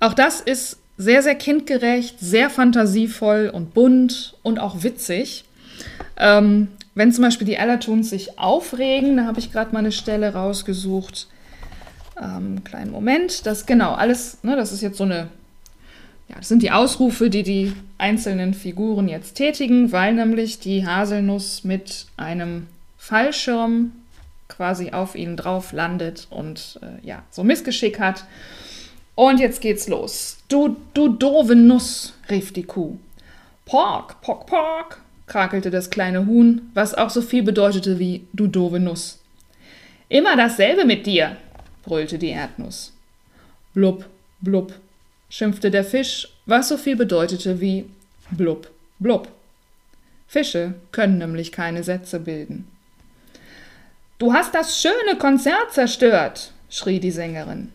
Auch 0.00 0.14
das 0.14 0.40
ist 0.40 0.78
sehr, 0.96 1.22
sehr 1.22 1.34
kindgerecht, 1.34 2.18
sehr 2.20 2.50
fantasievoll 2.50 3.50
und 3.52 3.74
bunt 3.74 4.36
und 4.42 4.58
auch 4.58 4.82
witzig. 4.82 5.44
Ähm, 6.16 6.68
wenn 6.94 7.12
zum 7.12 7.24
Beispiel 7.24 7.46
die 7.46 7.58
Allertons 7.58 8.10
sich 8.10 8.38
aufregen, 8.38 9.16
da 9.16 9.24
habe 9.24 9.38
ich 9.38 9.52
gerade 9.52 9.72
mal 9.72 9.80
eine 9.80 9.92
Stelle 9.92 10.32
rausgesucht. 10.32 11.28
Ähm, 12.20 12.64
kleinen 12.64 12.90
Moment, 12.90 13.46
das 13.46 13.66
genau 13.66 13.92
alles, 13.92 14.38
ne, 14.42 14.56
das 14.56 14.72
ist 14.72 14.82
jetzt 14.82 14.98
so 14.98 15.04
eine 15.04 15.28
ja, 16.30 16.36
das 16.36 16.48
sind 16.48 16.62
die 16.62 16.70
Ausrufe, 16.70 17.28
die 17.28 17.42
die 17.42 17.72
einzelnen 18.00 18.54
Figuren 18.54 19.08
jetzt 19.08 19.34
tätigen, 19.34 19.92
weil 19.92 20.14
nämlich 20.14 20.58
die 20.58 20.86
Haselnuss 20.86 21.64
mit 21.64 22.06
einem 22.16 22.66
Fallschirm 22.98 23.92
quasi 24.48 24.90
auf 24.90 25.14
ihnen 25.14 25.36
drauf 25.36 25.72
landet 25.72 26.26
und 26.30 26.80
äh, 26.82 27.06
ja, 27.06 27.22
so 27.30 27.44
Missgeschick 27.44 28.00
hat. 28.00 28.24
Und 29.14 29.38
jetzt 29.38 29.60
geht's 29.60 29.86
los. 29.86 30.38
Du, 30.48 30.76
du 30.94 31.08
doofe 31.08 31.54
Nuss, 31.54 32.14
rief 32.30 32.52
die 32.52 32.62
Kuh. 32.62 32.98
Pork, 33.66 34.20
pork, 34.22 34.46
pork, 34.46 35.00
krakelte 35.26 35.70
das 35.70 35.90
kleine 35.90 36.26
Huhn, 36.26 36.70
was 36.74 36.94
auch 36.94 37.10
so 37.10 37.22
viel 37.22 37.42
bedeutete 37.42 37.98
wie 37.98 38.26
du 38.32 38.46
doofe 38.46 38.80
Nuss. 38.80 39.18
Immer 40.08 40.36
dasselbe 40.36 40.84
mit 40.84 41.06
dir, 41.06 41.36
brüllte 41.84 42.18
die 42.18 42.30
Erdnuss. 42.30 42.92
Blub, 43.74 44.06
blub, 44.40 44.74
schimpfte 45.30 45.70
der 45.70 45.84
Fisch, 45.84 46.28
was 46.44 46.68
so 46.68 46.76
viel 46.76 46.96
bedeutete 46.96 47.60
wie 47.60 47.88
blub, 48.30 48.68
blub. 48.98 49.28
Fische 50.28 50.74
können 50.92 51.16
nämlich 51.18 51.50
keine 51.50 51.82
Sätze 51.82 52.20
bilden. 52.20 52.68
Du 54.18 54.34
hast 54.34 54.54
das 54.54 54.82
schöne 54.82 55.16
Konzert 55.18 55.72
zerstört, 55.72 56.52
schrie 56.68 57.00
die 57.00 57.10
Sängerin. 57.10 57.72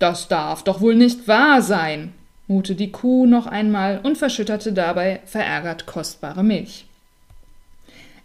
Das 0.00 0.26
darf 0.26 0.64
doch 0.64 0.80
wohl 0.80 0.96
nicht 0.96 1.28
wahr 1.28 1.62
sein, 1.62 2.12
mute 2.48 2.74
die 2.74 2.90
Kuh 2.90 3.26
noch 3.26 3.46
einmal 3.46 4.00
und 4.02 4.18
verschütterte 4.18 4.72
dabei 4.72 5.20
verärgert 5.26 5.86
kostbare 5.86 6.42
Milch. 6.42 6.86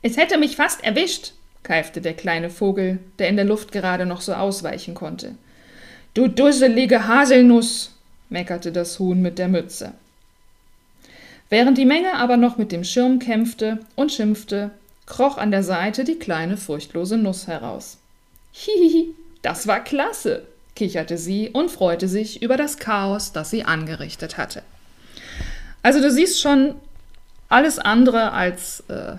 Es 0.02 0.18
hätte 0.18 0.38
mich 0.38 0.56
fast 0.56 0.84
erwischt, 0.84 1.34
keifte 1.64 2.02
der 2.02 2.14
kleine 2.14 2.50
Vogel, 2.50 3.00
der 3.20 3.28
in 3.28 3.36
der 3.36 3.46
Luft 3.46 3.72
gerade 3.72 4.06
noch 4.06 4.22
so 4.22 4.34
ausweichen 4.34 4.96
konnte. 4.96 5.36
Du 6.14 6.28
dusselige 6.28 7.08
Haselnuss, 7.08 7.95
meckerte 8.30 8.72
das 8.72 9.00
Huhn 9.00 9.22
mit 9.22 9.38
der 9.38 9.48
Mütze. 9.48 9.94
Während 11.50 11.78
die 11.78 11.86
Menge 11.86 12.16
aber 12.16 12.38
noch 12.38 12.58
mit 12.58 12.72
dem 12.72 12.84
Schirm 12.84 13.20
kämpfte 13.20 13.80
und 13.96 14.12
schimpfte, 14.12 14.72
kroch 15.06 15.38
an 15.38 15.52
der 15.52 15.64
Seite 15.64 16.04
die 16.04 16.18
kleine 16.18 16.58
furchtlose 16.58 17.18
Nuss 17.18 17.48
heraus. 17.48 17.98
Hihihi, 18.52 19.14
das 19.42 19.68
war 19.68 19.84
klasse, 19.84 20.48
kicherte 20.76 21.18
sie 21.18 21.50
und 21.50 21.70
freute 21.70 22.08
sich 22.08 22.42
über 22.42 22.58
das 22.58 22.78
Chaos, 22.78 23.32
das 23.32 23.52
sie 23.52 23.64
angerichtet 23.64 24.38
hatte. 24.38 24.64
Also 25.84 26.02
du 26.02 26.10
siehst 26.10 26.42
schon 26.42 26.76
alles 27.48 27.78
andere 27.78 28.32
als 28.32 28.84
äh, 28.88 29.18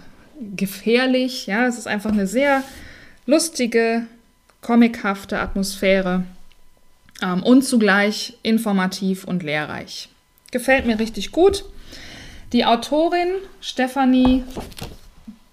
gefährlich. 0.56 1.46
Ja, 1.46 1.66
es 1.66 1.78
ist 1.78 1.86
einfach 1.86 2.10
eine 2.10 2.26
sehr 2.26 2.64
lustige, 3.24 4.06
comichafte 4.62 5.38
Atmosphäre 5.38 6.24
ähm, 7.22 7.42
und 7.42 7.62
zugleich 7.62 8.36
informativ 8.42 9.24
und 9.24 9.42
lehrreich. 9.42 10.08
Gefällt 10.50 10.86
mir 10.86 10.98
richtig 10.98 11.32
gut. 11.32 11.64
Die 12.52 12.64
Autorin 12.64 13.28
Stephanie 13.60 14.44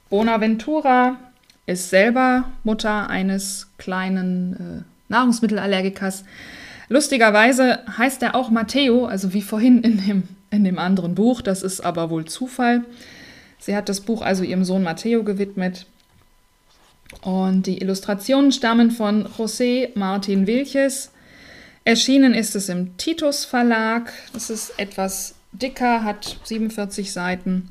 Bonaventura 0.09 1.17
ist 1.65 1.89
selber 1.89 2.45
Mutter 2.63 3.09
eines 3.09 3.67
kleinen 3.77 4.53
äh, 4.53 5.11
Nahrungsmittelallergikers. 5.11 6.23
Lustigerweise 6.89 7.79
heißt 7.97 8.21
er 8.21 8.35
auch 8.35 8.51
Matteo, 8.51 9.05
also 9.05 9.33
wie 9.33 9.41
vorhin 9.41 9.81
in 9.81 10.05
dem, 10.05 10.23
in 10.51 10.63
dem 10.63 10.77
anderen 10.77 11.15
Buch. 11.15 11.41
Das 11.41 11.63
ist 11.63 11.81
aber 11.81 12.09
wohl 12.09 12.25
Zufall. 12.25 12.83
Sie 13.57 13.75
hat 13.75 13.87
das 13.87 14.01
Buch 14.01 14.21
also 14.21 14.43
ihrem 14.43 14.65
Sohn 14.65 14.83
Matteo 14.83 15.23
gewidmet. 15.23 15.85
Und 17.21 17.65
die 17.67 17.77
Illustrationen 17.77 18.51
stammen 18.51 18.91
von 18.91 19.25
José 19.25 19.89
Martin 19.95 20.47
Wilches. 20.47 21.12
Erschienen 21.85 22.33
ist 22.33 22.55
es 22.55 22.69
im 22.69 22.95
Titus 22.97 23.43
Verlag. 23.43 24.13
Das 24.31 24.49
ist 24.49 24.79
etwas 24.79 25.35
dicker, 25.51 26.03
hat 26.03 26.39
47 26.43 27.11
Seiten. 27.11 27.69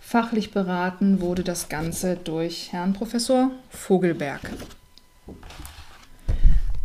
Fachlich 0.00 0.50
beraten 0.50 1.20
wurde 1.20 1.44
das 1.44 1.68
Ganze 1.68 2.16
durch 2.16 2.72
Herrn 2.72 2.92
Professor 2.92 3.50
Vogelberg, 3.70 4.40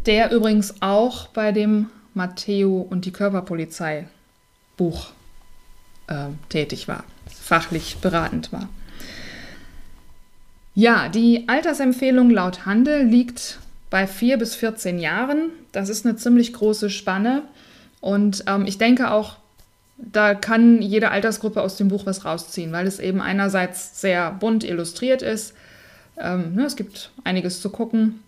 der 0.05 0.31
übrigens 0.31 0.81
auch 0.81 1.27
bei 1.27 1.53
dem 1.53 1.89
Matteo 2.13 2.81
und 2.81 3.05
die 3.05 3.11
Körperpolizei 3.11 4.07
Buch 4.75 5.11
äh, 6.07 6.27
tätig 6.49 6.87
war, 6.87 7.05
fachlich 7.27 7.97
beratend 8.01 8.51
war. 8.51 8.67
Ja, 10.75 11.07
die 11.07 11.47
Altersempfehlung 11.47 12.29
laut 12.29 12.65
Handel 12.65 13.05
liegt 13.05 13.59
bei 13.93 14.07
4 14.07 14.39
bis 14.39 14.55
14 14.55 14.97
Jahren. 14.97 15.51
Das 15.71 15.87
ist 15.87 16.03
eine 16.03 16.15
ziemlich 16.15 16.51
große 16.51 16.89
Spanne. 16.89 17.43
Und 18.01 18.43
ähm, 18.47 18.65
ich 18.65 18.79
denke 18.79 19.11
auch, 19.11 19.35
da 19.99 20.33
kann 20.33 20.81
jede 20.81 21.11
Altersgruppe 21.11 21.61
aus 21.61 21.77
dem 21.77 21.89
Buch 21.89 22.07
was 22.07 22.25
rausziehen, 22.25 22.71
weil 22.71 22.87
es 22.87 22.97
eben 22.97 23.21
einerseits 23.21 24.01
sehr 24.01 24.31
bunt 24.31 24.63
illustriert 24.63 25.21
ist. 25.21 25.53
Ähm, 26.17 26.55
ne, 26.55 26.65
es 26.65 26.75
gibt 26.75 27.11
einiges 27.23 27.61
zu 27.61 27.69
gucken. 27.69 28.23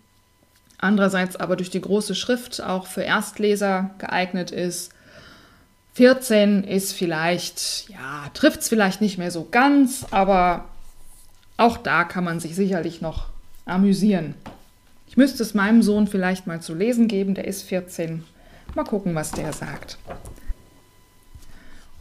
Andererseits 0.78 1.36
aber 1.36 1.56
durch 1.56 1.72
die 1.72 1.82
große 1.82 2.14
Schrift 2.14 2.62
auch 2.62 2.86
für 2.86 3.02
Erstleser 3.02 3.90
geeignet 3.98 4.52
ist. 4.52 4.92
14 5.96 6.64
ist 6.64 6.94
vielleicht, 6.94 7.90
ja, 7.90 8.30
trifft 8.36 8.60
es 8.60 8.70
vielleicht 8.70 9.02
nicht 9.02 9.18
mehr 9.18 9.32
so 9.32 9.48
ganz, 9.50 10.06
aber 10.12 10.66
auch 11.58 11.78
da 11.78 12.04
kann 12.04 12.24
man 12.24 12.40
sich 12.40 12.54
sicherlich 12.54 13.02
noch 13.02 13.30
amüsieren. 13.66 14.36
Ich 15.16 15.18
müsste 15.18 15.44
es 15.44 15.54
meinem 15.54 15.82
Sohn 15.82 16.08
vielleicht 16.08 16.46
mal 16.46 16.62
zu 16.62 16.76
lesen 16.76 17.08
geben, 17.08 17.36
der 17.36 17.48
ist 17.48 17.62
14. 17.62 18.26
Mal 18.76 18.84
gucken, 18.84 19.16
was 19.16 19.32
der 19.32 19.54
sagt. 19.54 19.98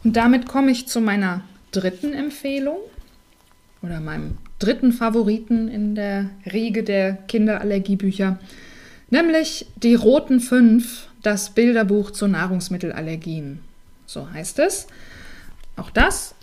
Und 0.03 0.17
damit 0.17 0.49
komme 0.49 0.71
ich 0.71 0.89
zu 0.89 0.99
meiner 0.99 1.39
dritten 1.71 2.11
Empfehlung 2.11 2.75
oder 3.81 4.01
meinem 4.01 4.37
dritten 4.59 4.91
Favoriten 4.91 5.69
in 5.69 5.95
der 5.95 6.29
Riege 6.51 6.83
der 6.83 7.13
Kinderallergiebücher, 7.13 8.37
nämlich 9.09 9.65
die 9.77 9.95
Roten 9.95 10.41
Fünf, 10.41 11.07
das 11.21 11.51
Bilderbuch 11.51 12.11
zu 12.11 12.27
Nahrungsmittelallergien. 12.27 13.61
So 14.05 14.29
heißt 14.29 14.59
es. 14.59 14.87
Auch 15.77 15.89
das 15.89 16.35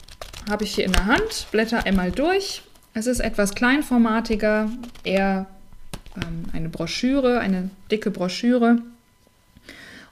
habe 0.48 0.64
ich 0.64 0.74
hier 0.74 0.86
in 0.86 0.92
der 0.92 1.04
Hand, 1.04 1.48
blätter 1.50 1.84
einmal 1.84 2.12
durch. 2.12 2.62
Es 2.94 3.06
ist 3.06 3.20
etwas 3.20 3.54
kleinformatiger, 3.54 4.70
eher 5.04 5.48
ähm, 6.16 6.44
eine 6.52 6.68
Broschüre, 6.68 7.40
eine 7.40 7.70
dicke 7.90 8.10
Broschüre. 8.10 8.78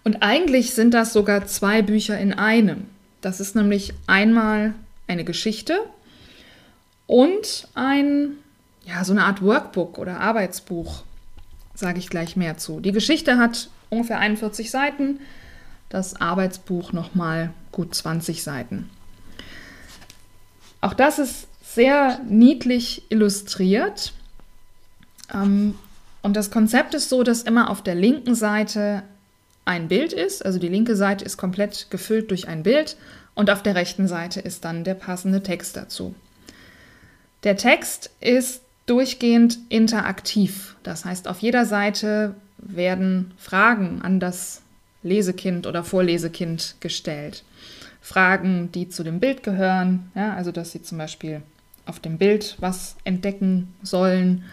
Und 0.05 0.23
eigentlich 0.23 0.75
sind 0.75 0.95
das 0.95 1.13
sogar 1.13 1.47
zwei 1.47 1.83
Bücher 1.83 2.19
in 2.19 2.33
einem. 2.33 2.87
Das 3.21 3.41
ist 3.41 3.55
nämlich 3.55 3.93
einmal 4.07 4.75
eine 5.07 5.25
Geschichte 5.25 5.81
und 7.07 7.69
ein, 7.75 8.37
ja, 8.87 9.05
so 9.05 9.13
eine 9.13 9.25
Art 9.25 9.43
Workbook 9.43 9.99
oder 9.99 10.21
Arbeitsbuch, 10.21 11.03
sage 11.75 11.99
ich 11.99 12.09
gleich 12.09 12.37
mehr 12.37 12.57
zu. 12.57 12.81
Die 12.81 12.93
Geschichte 12.93 13.37
hat 13.37 13.69
ungefähr 13.91 14.19
41 14.21 14.71
Seiten, 14.71 15.21
das 15.89 16.21
Arbeitsbuch 16.21 16.93
nochmal 16.93 17.53
gut 17.73 17.95
20 17.95 18.43
Seiten. 18.43 18.89
Auch 20.81 20.95
das 20.95 21.19
ist 21.19 21.49
sehr 21.63 22.21
niedlich 22.29 23.03
illustriert. 23.11 24.13
Ähm, 25.35 25.75
und 26.23 26.37
das 26.37 26.51
Konzept 26.51 26.95
ist 26.95 27.09
so, 27.09 27.23
dass 27.23 27.43
immer 27.43 27.71
auf 27.71 27.83
der 27.83 27.95
linken 27.95 28.35
Seite 28.35 29.03
ein 29.65 29.89
Bild 29.89 30.13
ist, 30.13 30.45
also 30.45 30.59
die 30.59 30.69
linke 30.69 30.97
Seite 30.97 31.25
ist 31.25 31.37
komplett 31.37 31.89
gefüllt 31.91 32.31
durch 32.31 32.49
ein 32.49 32.63
Bild 32.63 32.97
und 33.35 33.51
auf 33.51 33.63
der 33.63 33.75
rechten 33.75 34.09
Seite 34.09 34.41
ist 34.41 34.65
dann 34.65 34.85
der 34.85 34.95
passende 34.95 35.43
Text 35.43 35.77
dazu. 35.77 36.15
Der 37.45 37.57
Text 37.57 38.11
ist 38.21 38.63
durchgehend 38.87 39.59
interaktiv, 39.69 40.77
das 40.83 41.05
heißt 41.05 41.29
auf 41.29 41.39
jeder 41.41 41.65
Seite 41.65 42.35
werden 42.59 43.33
Fragen 43.39 44.03
an 44.03 44.21
das 44.21 44.63
Lesekind 45.03 45.67
oder 45.67 45.85
Vorlesekind 45.85 46.75
gestellt. 46.81 47.45
Fragen, 48.03 48.71
die 48.73 48.89
zu 48.89 49.03
dem 49.03 49.21
Bild 49.21 49.43
gehören, 49.43 50.11
ja, 50.15 50.35
also 50.35 50.53
dass 50.53 50.73
sie 50.73 50.83
zum 50.83 50.99
Beispiel 50.99 51.43
auf 51.87 52.01
dem 52.01 52.19
Bild 52.19 52.57
was 52.59 52.97
entdecken 53.05 53.73
sollen 53.83 54.45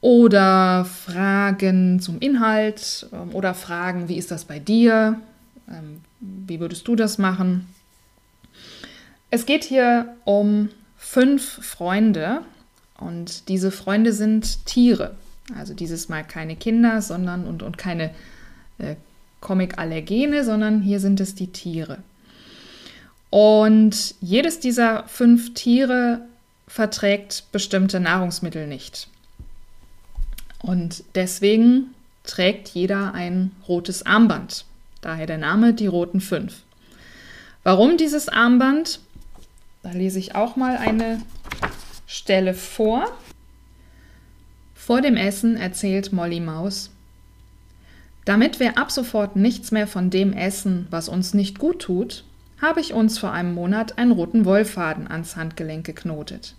oder 0.00 0.84
Fragen 0.84 2.00
zum 2.00 2.18
Inhalt 2.20 3.06
ähm, 3.12 3.34
oder 3.34 3.54
Fragen, 3.54 4.08
wie 4.08 4.16
ist 4.16 4.30
das 4.30 4.44
bei 4.44 4.58
dir? 4.58 5.20
Ähm, 5.68 6.00
wie 6.20 6.60
würdest 6.60 6.88
du 6.88 6.96
das 6.96 7.18
machen? 7.18 7.66
Es 9.30 9.46
geht 9.46 9.64
hier 9.64 10.16
um 10.24 10.70
fünf 10.96 11.64
Freunde 11.64 12.42
und 12.98 13.48
diese 13.48 13.70
Freunde 13.70 14.12
sind 14.12 14.66
Tiere. 14.66 15.14
Also 15.56 15.74
dieses 15.74 16.08
Mal 16.08 16.24
keine 16.24 16.56
Kinder, 16.56 17.02
sondern 17.02 17.46
und, 17.46 17.62
und 17.62 17.78
keine 17.78 18.10
äh, 18.78 18.96
Comic-Allergene, 19.40 20.44
sondern 20.44 20.82
hier 20.82 21.00
sind 21.00 21.20
es 21.20 21.34
die 21.34 21.48
Tiere. 21.48 21.98
Und 23.30 24.14
jedes 24.20 24.60
dieser 24.60 25.04
fünf 25.06 25.54
Tiere 25.54 26.22
verträgt 26.66 27.44
bestimmte 27.52 28.00
Nahrungsmittel 28.00 28.66
nicht. 28.66 29.08
Und 30.62 31.04
deswegen 31.14 31.94
trägt 32.24 32.68
jeder 32.68 33.14
ein 33.14 33.50
rotes 33.66 34.04
Armband. 34.04 34.64
Daher 35.00 35.26
der 35.26 35.38
Name 35.38 35.72
die 35.72 35.86
roten 35.86 36.20
fünf. 36.20 36.62
Warum 37.62 37.96
dieses 37.96 38.28
Armband? 38.28 39.00
Da 39.82 39.92
lese 39.92 40.18
ich 40.18 40.34
auch 40.34 40.56
mal 40.56 40.76
eine 40.76 41.22
Stelle 42.06 42.54
vor. 42.54 43.10
Vor 44.74 45.00
dem 45.00 45.16
Essen 45.16 45.56
erzählt 45.56 46.12
Molly 46.12 46.40
Maus, 46.40 46.90
damit 48.24 48.60
wir 48.60 48.78
ab 48.78 48.90
sofort 48.90 49.36
nichts 49.36 49.72
mehr 49.72 49.86
von 49.86 50.10
dem 50.10 50.32
essen, 50.32 50.86
was 50.90 51.08
uns 51.08 51.34
nicht 51.34 51.58
gut 51.58 51.80
tut, 51.80 52.24
habe 52.60 52.80
ich 52.80 52.92
uns 52.92 53.18
vor 53.18 53.32
einem 53.32 53.54
Monat 53.54 53.98
einen 53.98 54.12
roten 54.12 54.44
Wollfaden 54.44 55.08
ans 55.08 55.36
Handgelenk 55.36 55.86
geknotet. 55.86 56.54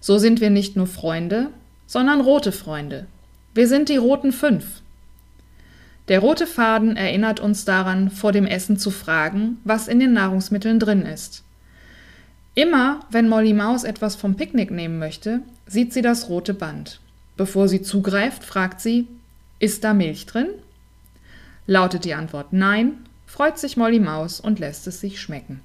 So 0.00 0.18
sind 0.18 0.40
wir 0.40 0.50
nicht 0.50 0.76
nur 0.76 0.86
Freunde, 0.86 1.50
sondern 1.88 2.20
rote 2.20 2.52
Freunde. 2.52 3.06
Wir 3.54 3.66
sind 3.66 3.88
die 3.88 3.96
roten 3.96 4.30
fünf. 4.30 4.82
Der 6.06 6.20
rote 6.20 6.46
Faden 6.46 6.96
erinnert 6.96 7.40
uns 7.40 7.64
daran, 7.64 8.10
vor 8.10 8.30
dem 8.30 8.46
Essen 8.46 8.78
zu 8.78 8.92
fragen, 8.92 9.58
was 9.64 9.88
in 9.88 9.98
den 9.98 10.12
Nahrungsmitteln 10.12 10.78
drin 10.78 11.02
ist. 11.02 11.42
Immer, 12.54 13.00
wenn 13.10 13.28
Molly 13.28 13.54
Maus 13.54 13.84
etwas 13.84 14.16
vom 14.16 14.36
Picknick 14.36 14.70
nehmen 14.70 14.98
möchte, 14.98 15.40
sieht 15.66 15.92
sie 15.92 16.02
das 16.02 16.28
rote 16.28 16.54
Band. 16.54 17.00
Bevor 17.36 17.68
sie 17.68 17.82
zugreift, 17.82 18.44
fragt 18.44 18.80
sie, 18.80 19.06
ist 19.58 19.84
da 19.84 19.94
Milch 19.94 20.26
drin? 20.26 20.48
Lautet 21.66 22.04
die 22.04 22.14
Antwort 22.14 22.52
Nein, 22.52 22.94
freut 23.26 23.58
sich 23.58 23.76
Molly 23.76 24.00
Maus 24.00 24.40
und 24.40 24.58
lässt 24.58 24.86
es 24.86 25.00
sich 25.00 25.20
schmecken. 25.20 25.60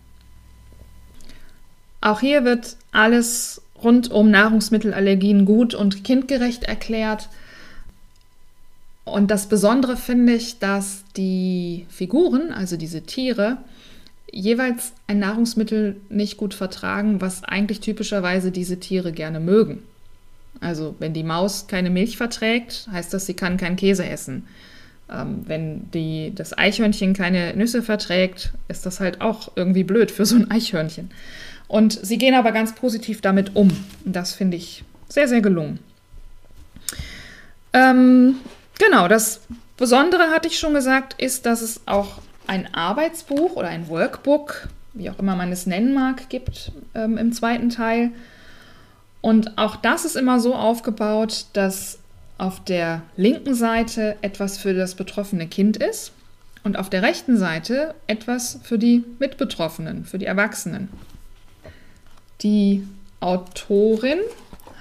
Auch 2.00 2.20
hier 2.20 2.44
wird 2.44 2.78
alles 2.92 3.63
rund 3.84 4.12
um 4.12 4.32
Nahrungsmittelallergien 4.32 5.46
gut 5.46 5.74
und 5.74 6.04
kindgerecht 6.04 6.64
erklärt. 6.64 7.30
Und 9.06 9.32
das 9.32 9.48
Besondere 9.48 9.98
finde 9.98 10.34
ich, 10.34 10.60
dass 10.60 11.04
die 11.18 11.86
Figuren, 11.90 12.52
also 12.52 12.78
diese 12.78 13.02
Tiere, 13.02 13.58
jeweils 14.32 14.94
ein 15.08 15.20
Nahrungsmittel 15.20 15.98
nicht 16.10 16.38
gut 16.38 16.54
vertragen, 16.54 17.22
was 17.22 17.44
eigentlich 17.44 17.82
typischerweise 17.82 18.52
diese 18.52 18.80
Tiere 18.80 19.12
gerne 19.12 19.40
mögen. 19.40 19.84
Also 20.62 20.96
wenn 21.00 21.14
die 21.14 21.24
Maus 21.24 21.68
keine 21.68 21.90
Milch 21.90 22.18
verträgt, 22.18 22.88
heißt 22.92 23.14
das, 23.14 23.26
sie 23.26 23.34
kann 23.34 23.58
keinen 23.58 23.76
Käse 23.76 24.06
essen. 24.06 24.48
Ähm, 25.12 25.42
wenn 25.46 25.92
die, 25.92 26.32
das 26.34 26.58
Eichhörnchen 26.58 27.14
keine 27.14 27.56
Nüsse 27.56 27.84
verträgt, 27.84 28.54
ist 28.70 28.86
das 28.86 29.00
halt 29.00 29.22
auch 29.22 29.52
irgendwie 29.56 29.84
blöd 29.84 30.10
für 30.10 30.26
so 30.26 30.36
ein 30.36 30.50
Eichhörnchen. 30.50 31.12
Und 31.74 31.94
sie 32.06 32.20
gehen 32.20 32.36
aber 32.36 32.52
ganz 32.52 32.76
positiv 32.76 33.22
damit 33.22 33.56
um. 33.56 33.72
Das 34.06 34.36
finde 34.36 34.58
ich 34.58 34.84
sehr, 35.10 35.28
sehr 35.28 35.42
gelungen. 35.42 35.80
Ähm, 37.74 38.36
genau, 38.78 39.08
das 39.08 39.42
Besondere, 39.76 40.30
hatte 40.30 40.48
ich 40.48 40.60
schon 40.60 40.76
gesagt, 40.76 41.20
ist, 41.20 41.48
dass 41.48 41.64
es 41.64 41.82
auch 41.88 42.20
ein 42.46 42.72
Arbeitsbuch 42.76 43.56
oder 43.56 43.70
ein 43.70 43.90
Workbook, 43.90 44.68
wie 44.94 45.10
auch 45.10 45.18
immer 45.18 45.36
man 45.36 45.52
es 45.52 45.66
nennen 45.66 45.96
mag, 45.96 46.30
gibt 46.30 46.72
ähm, 46.94 47.18
im 47.18 47.34
zweiten 47.34 47.70
Teil. 47.70 48.12
Und 49.22 49.58
auch 49.58 49.76
das 49.76 50.06
ist 50.06 50.16
immer 50.16 50.40
so 50.40 50.54
aufgebaut, 50.54 51.48
dass 51.54 51.98
auf 52.38 52.64
der 52.64 53.02
linken 53.18 53.56
Seite 53.56 54.16
etwas 54.22 54.60
für 54.60 54.76
das 54.76 54.94
betroffene 54.94 55.48
Kind 55.48 55.78
ist 55.78 56.12
und 56.64 56.78
auf 56.78 56.92
der 56.92 57.02
rechten 57.02 57.36
Seite 57.36 57.96
etwas 58.06 58.60
für 58.62 58.78
die 58.78 59.04
Mitbetroffenen, 59.18 60.06
für 60.06 60.20
die 60.20 60.28
Erwachsenen. 60.28 60.90
Die 62.44 62.86
Autorin 63.20 64.20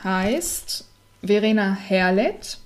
heißt 0.03 0.85
Verena 1.23 1.75
Herlet. 1.75 2.59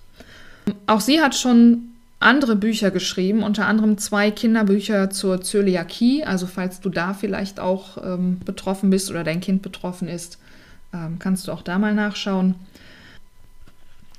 Auch 0.87 1.01
sie 1.01 1.21
hat 1.21 1.35
schon 1.35 1.91
andere 2.19 2.57
Bücher 2.57 2.91
geschrieben, 2.91 3.43
unter 3.43 3.67
anderem 3.67 3.99
zwei 3.99 4.31
Kinderbücher 4.31 5.11
zur 5.11 5.43
Zöliakie. 5.43 6.25
Also 6.25 6.47
falls 6.47 6.81
du 6.81 6.89
da 6.89 7.13
vielleicht 7.13 7.61
auch 7.61 7.99
ähm, 8.03 8.41
betroffen 8.45 8.89
bist 8.89 9.11
oder 9.11 9.23
dein 9.23 9.41
Kind 9.41 9.61
betroffen 9.63 10.09
ist, 10.09 10.39
ähm, 10.95 11.19
kannst 11.19 11.47
du 11.47 11.53
auch 11.53 11.63
da 11.63 11.79
mal 11.79 11.95
nachschauen. 11.95 12.55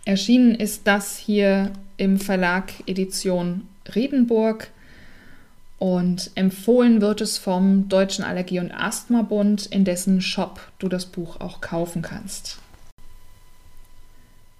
Erschienen 0.05 0.55
ist 0.55 0.85
das 0.85 1.17
hier 1.17 1.71
im 1.97 2.19
Verlag 2.19 2.71
Edition 2.85 3.67
Riedenburg 3.93 4.69
und 5.79 6.31
empfohlen 6.35 7.01
wird 7.01 7.21
es 7.21 7.37
vom 7.37 7.87
Deutschen 7.87 8.23
Allergie- 8.23 8.59
und 8.59 8.71
Asthma-Bund, 8.71 9.67
in 9.67 9.85
dessen 9.85 10.21
Shop 10.21 10.59
du 10.79 10.87
das 10.87 11.05
Buch 11.05 11.39
auch 11.39 11.61
kaufen 11.61 12.01
kannst. 12.01 12.57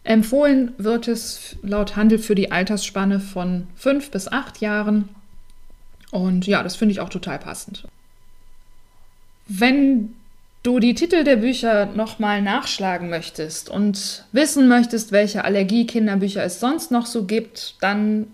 Empfohlen 0.04 0.74
wird 0.78 1.08
es 1.08 1.58
laut 1.64 1.96
Handel 1.96 2.20
für 2.20 2.36
die 2.36 2.52
Altersspanne 2.52 3.20
von 3.20 3.68
fünf 3.76 4.12
bis 4.12 4.28
acht 4.28 4.62
Jahren. 4.62 5.10
Und 6.12 6.48
ja, 6.48 6.64
das 6.64 6.76
finde 6.76 6.94
ich 6.94 7.02
auch 7.02 7.10
total 7.10 7.40
passend. 7.40 7.86
Wenn 9.48 10.14
du 10.64 10.80
die 10.80 10.94
Titel 10.94 11.24
der 11.24 11.38
Bücher 11.38 11.88
nochmal 11.88 12.42
nachschlagen 12.42 13.10
möchtest 13.10 13.70
und 13.70 14.26
wissen 14.32 14.68
möchtest, 14.68 15.12
welche 15.12 15.44
Allergie-Kinderbücher 15.44 16.44
es 16.44 16.60
sonst 16.60 16.92
noch 16.92 17.06
so 17.06 17.26
gibt, 17.26 17.76
dann 17.82 18.28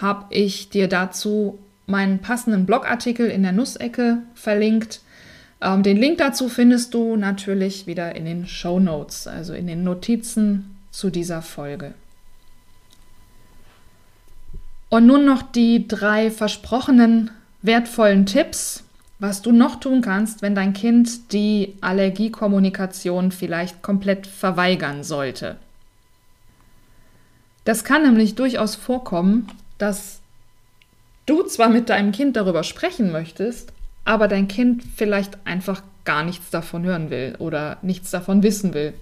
habe 0.00 0.32
ich 0.34 0.68
dir 0.68 0.88
dazu 0.88 1.58
meinen 1.88 2.20
passenden 2.20 2.66
Blogartikel 2.66 3.28
in 3.28 3.42
der 3.42 3.52
Nussecke 3.52 4.18
verlinkt. 4.34 5.00
Ähm, 5.60 5.82
den 5.82 5.96
Link 5.96 6.18
dazu 6.18 6.48
findest 6.48 6.94
du 6.94 7.16
natürlich 7.16 7.86
wieder 7.86 8.14
in 8.14 8.24
den 8.24 8.46
Show 8.46 8.78
Notes, 8.78 9.26
also 9.26 9.54
in 9.54 9.66
den 9.66 9.82
Notizen 9.82 10.76
zu 10.90 11.10
dieser 11.10 11.42
Folge. 11.42 11.94
Und 14.90 15.06
nun 15.06 15.24
noch 15.24 15.42
die 15.42 15.88
drei 15.88 16.30
versprochenen 16.30 17.30
wertvollen 17.62 18.26
Tipps, 18.26 18.84
was 19.18 19.42
du 19.42 19.52
noch 19.52 19.80
tun 19.80 20.00
kannst, 20.00 20.42
wenn 20.42 20.54
dein 20.54 20.72
Kind 20.72 21.32
die 21.32 21.74
Allergiekommunikation 21.80 23.32
vielleicht 23.32 23.82
komplett 23.82 24.26
verweigern 24.26 25.02
sollte. 25.02 25.56
Das 27.64 27.84
kann 27.84 28.02
nämlich 28.02 28.34
durchaus 28.34 28.76
vorkommen, 28.76 29.48
dass 29.76 30.20
du 31.28 31.42
zwar 31.42 31.68
mit 31.68 31.88
deinem 31.88 32.12
Kind 32.12 32.36
darüber 32.36 32.64
sprechen 32.64 33.12
möchtest, 33.12 33.72
aber 34.04 34.28
dein 34.28 34.48
Kind 34.48 34.82
vielleicht 34.96 35.38
einfach 35.44 35.82
gar 36.04 36.24
nichts 36.24 36.50
davon 36.50 36.84
hören 36.84 37.10
will 37.10 37.34
oder 37.38 37.76
nichts 37.82 38.10
davon 38.10 38.42
wissen 38.42 38.72
will. 38.72 38.94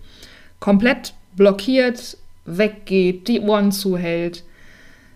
Komplett 0.59 1.15
blockiert, 1.37 2.17
weggeht, 2.45 3.29
die 3.29 3.41
Ohren 3.41 3.71
zuhält, 3.71 4.43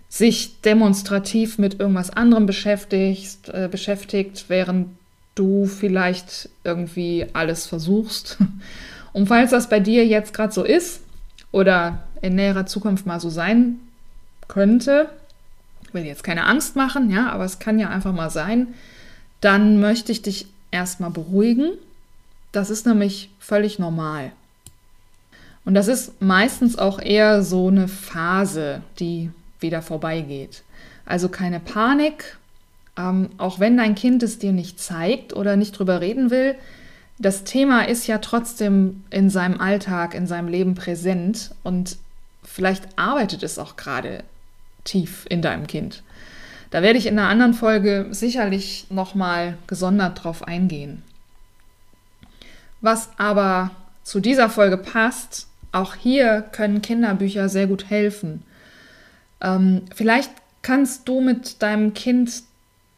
sich 0.07 0.61
demonstrativ 0.61 1.57
mit 1.57 1.79
irgendwas 1.79 2.09
anderem 2.09 2.45
beschäftigt, 2.45 3.49
äh, 3.49 3.67
beschäftigt, 3.69 4.45
während 4.47 4.89
du 5.35 5.65
vielleicht 5.65 6.49
irgendwie 6.63 7.25
alles 7.33 7.65
versuchst. 7.65 8.37
Und 9.13 9.27
falls 9.27 9.51
das 9.51 9.67
bei 9.67 9.79
dir 9.79 10.05
jetzt 10.05 10.33
gerade 10.33 10.53
so 10.53 10.63
ist 10.63 11.01
oder 11.51 12.03
in 12.21 12.35
näherer 12.35 12.65
Zukunft 12.65 13.05
mal 13.05 13.19
so 13.19 13.29
sein 13.29 13.79
könnte, 14.47 15.09
ich 15.91 15.93
will 15.93 16.05
jetzt 16.05 16.23
keine 16.23 16.45
Angst 16.45 16.77
machen, 16.77 17.11
ja, 17.11 17.29
aber 17.31 17.43
es 17.43 17.59
kann 17.59 17.77
ja 17.77 17.89
einfach 17.89 18.13
mal 18.13 18.29
sein, 18.29 18.67
dann 19.41 19.81
möchte 19.81 20.13
ich 20.13 20.21
dich 20.21 20.47
erstmal 20.71 21.09
beruhigen. 21.09 21.73
Das 22.53 22.69
ist 22.69 22.85
nämlich 22.85 23.29
völlig 23.39 23.77
normal. 23.77 24.31
Und 25.65 25.73
das 25.73 25.89
ist 25.89 26.21
meistens 26.21 26.77
auch 26.77 26.99
eher 27.01 27.43
so 27.43 27.67
eine 27.67 27.89
Phase, 27.89 28.81
die 28.99 29.31
wieder 29.59 29.81
vorbeigeht. 29.81 30.63
Also 31.05 31.27
keine 31.27 31.59
Panik, 31.59 32.37
ähm, 32.97 33.29
auch 33.37 33.59
wenn 33.59 33.75
dein 33.75 33.95
Kind 33.95 34.23
es 34.23 34.39
dir 34.39 34.53
nicht 34.53 34.79
zeigt 34.79 35.33
oder 35.33 35.57
nicht 35.57 35.77
drüber 35.77 35.99
reden 35.99 36.29
will. 36.29 36.55
Das 37.19 37.43
Thema 37.43 37.81
ist 37.81 38.07
ja 38.07 38.19
trotzdem 38.19 39.03
in 39.09 39.29
seinem 39.29 39.59
Alltag, 39.59 40.15
in 40.15 40.25
seinem 40.25 40.47
Leben 40.47 40.73
präsent 40.73 41.53
und 41.63 41.97
vielleicht 42.43 42.97
arbeitet 42.97 43.43
es 43.43 43.59
auch 43.59 43.75
gerade 43.75 44.23
tief 44.83 45.25
in 45.29 45.41
deinem 45.41 45.67
Kind. 45.67 46.03
Da 46.69 46.81
werde 46.81 46.97
ich 46.97 47.05
in 47.05 47.19
einer 47.19 47.29
anderen 47.29 47.53
Folge 47.53 48.07
sicherlich 48.11 48.87
nochmal 48.89 49.57
gesondert 49.67 50.23
drauf 50.23 50.47
eingehen. 50.47 51.03
Was 52.79 53.09
aber 53.17 53.71
zu 54.03 54.19
dieser 54.19 54.49
Folge 54.49 54.77
passt, 54.77 55.47
auch 55.71 55.95
hier 55.95 56.41
können 56.41 56.81
Kinderbücher 56.81 57.49
sehr 57.49 57.67
gut 57.67 57.89
helfen. 57.89 58.43
Ähm, 59.41 59.83
vielleicht 59.93 60.31
kannst 60.61 61.07
du 61.07 61.21
mit 61.21 61.61
deinem 61.61 61.93
Kind 61.93 62.43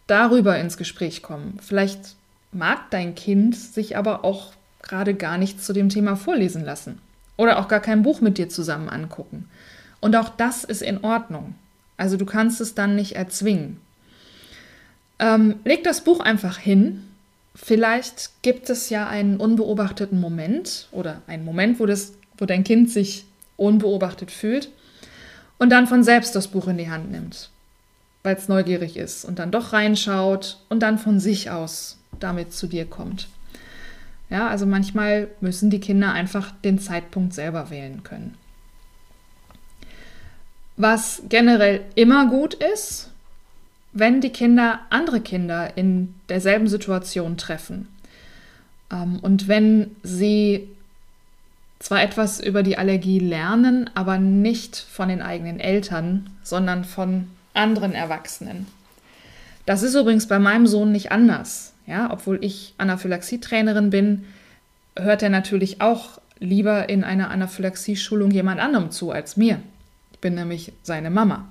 darüber 0.07 0.57
ins 0.57 0.77
Gespräch 0.77 1.21
kommen. 1.21 1.59
Vielleicht 1.61 2.15
mag 2.51 2.89
dein 2.91 3.15
Kind 3.15 3.55
sich 3.55 3.97
aber 3.97 4.23
auch 4.23 4.53
gerade 4.81 5.13
gar 5.13 5.37
nichts 5.37 5.65
zu 5.65 5.73
dem 5.73 5.89
Thema 5.89 6.15
vorlesen 6.15 6.63
lassen 6.63 6.99
oder 7.37 7.59
auch 7.59 7.67
gar 7.67 7.79
kein 7.79 8.03
Buch 8.03 8.21
mit 8.21 8.37
dir 8.37 8.49
zusammen 8.49 8.89
angucken. 8.89 9.49
Und 10.01 10.15
auch 10.15 10.29
das 10.29 10.63
ist 10.63 10.81
in 10.81 11.03
Ordnung. 11.03 11.55
Also 12.03 12.17
du 12.17 12.25
kannst 12.25 12.59
es 12.59 12.75
dann 12.75 12.97
nicht 12.97 13.15
erzwingen. 13.15 13.77
Ähm, 15.19 15.55
leg 15.63 15.85
das 15.85 16.03
Buch 16.03 16.19
einfach 16.19 16.57
hin. 16.57 17.05
Vielleicht 17.55 18.31
gibt 18.41 18.69
es 18.69 18.89
ja 18.89 19.07
einen 19.07 19.37
unbeobachteten 19.37 20.19
Moment 20.19 20.89
oder 20.91 21.21
einen 21.27 21.45
Moment, 21.45 21.79
wo 21.79 21.85
das 21.85 22.11
wo 22.37 22.45
dein 22.45 22.65
Kind 22.65 22.91
sich 22.91 23.23
unbeobachtet 23.55 24.31
fühlt 24.31 24.69
und 25.59 25.69
dann 25.69 25.87
von 25.87 26.03
selbst 26.03 26.35
das 26.35 26.49
Buch 26.49 26.67
in 26.67 26.77
die 26.77 26.89
Hand 26.89 27.09
nimmt, 27.09 27.49
weil 28.23 28.35
es 28.35 28.49
neugierig 28.49 28.97
ist 28.97 29.23
und 29.23 29.39
dann 29.39 29.51
doch 29.51 29.71
reinschaut 29.71 30.57
und 30.67 30.81
dann 30.81 30.97
von 30.97 31.21
sich 31.21 31.51
aus 31.51 31.99
damit 32.19 32.51
zu 32.51 32.67
dir 32.67 32.83
kommt. 32.83 33.29
Ja, 34.29 34.49
also 34.49 34.65
manchmal 34.65 35.29
müssen 35.39 35.69
die 35.69 35.79
Kinder 35.79 36.11
einfach 36.11 36.51
den 36.65 36.79
Zeitpunkt 36.79 37.33
selber 37.33 37.69
wählen 37.69 38.03
können. 38.03 38.35
Was 40.77 41.23
generell 41.29 41.81
immer 41.95 42.27
gut 42.27 42.55
ist, 42.55 43.09
wenn 43.93 44.21
die 44.21 44.31
Kinder 44.31 44.79
andere 44.89 45.21
Kinder 45.21 45.77
in 45.77 46.15
derselben 46.29 46.67
Situation 46.67 47.37
treffen. 47.37 47.87
Ähm, 48.91 49.19
und 49.21 49.47
wenn 49.47 49.95
sie 50.01 50.67
zwar 51.79 52.01
etwas 52.01 52.39
über 52.39 52.63
die 52.63 52.77
Allergie 52.77 53.19
lernen, 53.19 53.89
aber 53.93 54.17
nicht 54.17 54.77
von 54.77 55.09
den 55.09 55.21
eigenen 55.21 55.59
Eltern, 55.59 56.29
sondern 56.41 56.85
von 56.85 57.27
anderen 57.53 57.93
Erwachsenen. 57.93 58.67
Das 59.65 59.83
ist 59.83 59.93
übrigens 59.93 60.27
bei 60.27 60.39
meinem 60.39 60.65
Sohn 60.65 60.91
nicht 60.91 61.11
anders. 61.11 61.73
Ja, 61.85 62.09
obwohl 62.11 62.39
ich 62.43 62.73
Anaphylaxietrainerin 62.77 63.89
bin, 63.89 64.23
hört 64.97 65.21
er 65.21 65.29
natürlich 65.29 65.81
auch 65.81 66.21
lieber 66.39 66.87
in 66.89 67.03
einer 67.03 67.29
Anaphylaxie-Schulung 67.29 68.31
jemand 68.31 68.61
anderem 68.61 68.89
zu 68.89 69.11
als 69.11 69.35
mir. 69.35 69.59
Bin 70.23 70.35
nämlich 70.35 70.71
seine 70.83 71.09
Mama. 71.09 71.49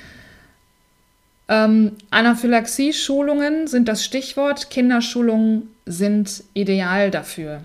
ähm, 1.48 1.92
Anaphylaxie-Schulungen 2.08 3.66
sind 3.66 3.86
das 3.86 4.02
Stichwort. 4.02 4.70
Kinderschulungen 4.70 5.68
sind 5.84 6.42
ideal 6.54 7.10
dafür. 7.10 7.64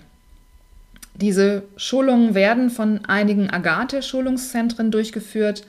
Diese 1.14 1.64
Schulungen 1.78 2.36
werden 2.36 2.70
von 2.70 3.06
einigen 3.06 3.50
Agathe-Schulungszentren 3.50 4.92
durchgeführt 4.92 5.66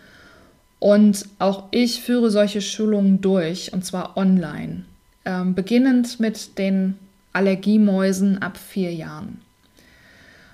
und 0.81 1.25
auch 1.39 1.69
ich 1.71 2.03
führe 2.03 2.29
solche 2.33 2.63
Schulungen 2.63 3.21
durch 3.21 3.73
und 3.73 3.85
zwar 3.85 4.17
online, 4.17 4.87
ähm, 5.25 5.55
beginnend 5.55 6.19
mit 6.19 6.59
den 6.59 6.99
Allergiemäusen 7.33 8.43
ab 8.43 8.57
vier 8.57 8.93
Jahren. 8.93 9.41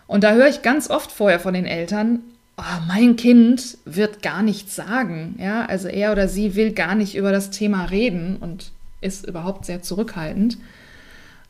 Und 0.06 0.24
da 0.24 0.34
höre 0.34 0.48
ich 0.48 0.60
ganz 0.60 0.90
oft 0.90 1.10
vorher 1.10 1.40
von 1.40 1.54
den 1.54 1.64
Eltern, 1.64 2.20
oh, 2.58 2.82
mein 2.86 3.16
Kind 3.16 3.78
wird 3.84 4.22
gar 4.22 4.42
nichts 4.42 4.74
sagen. 4.74 5.36
Ja, 5.38 5.64
also 5.66 5.88
er 5.88 6.12
oder 6.12 6.28
sie 6.28 6.54
will 6.54 6.72
gar 6.72 6.94
nicht 6.94 7.16
über 7.16 7.32
das 7.32 7.50
Thema 7.50 7.84
reden 7.84 8.36
und 8.36 8.72
ist 9.00 9.26
überhaupt 9.26 9.64
sehr 9.64 9.82
zurückhaltend. 9.82 10.58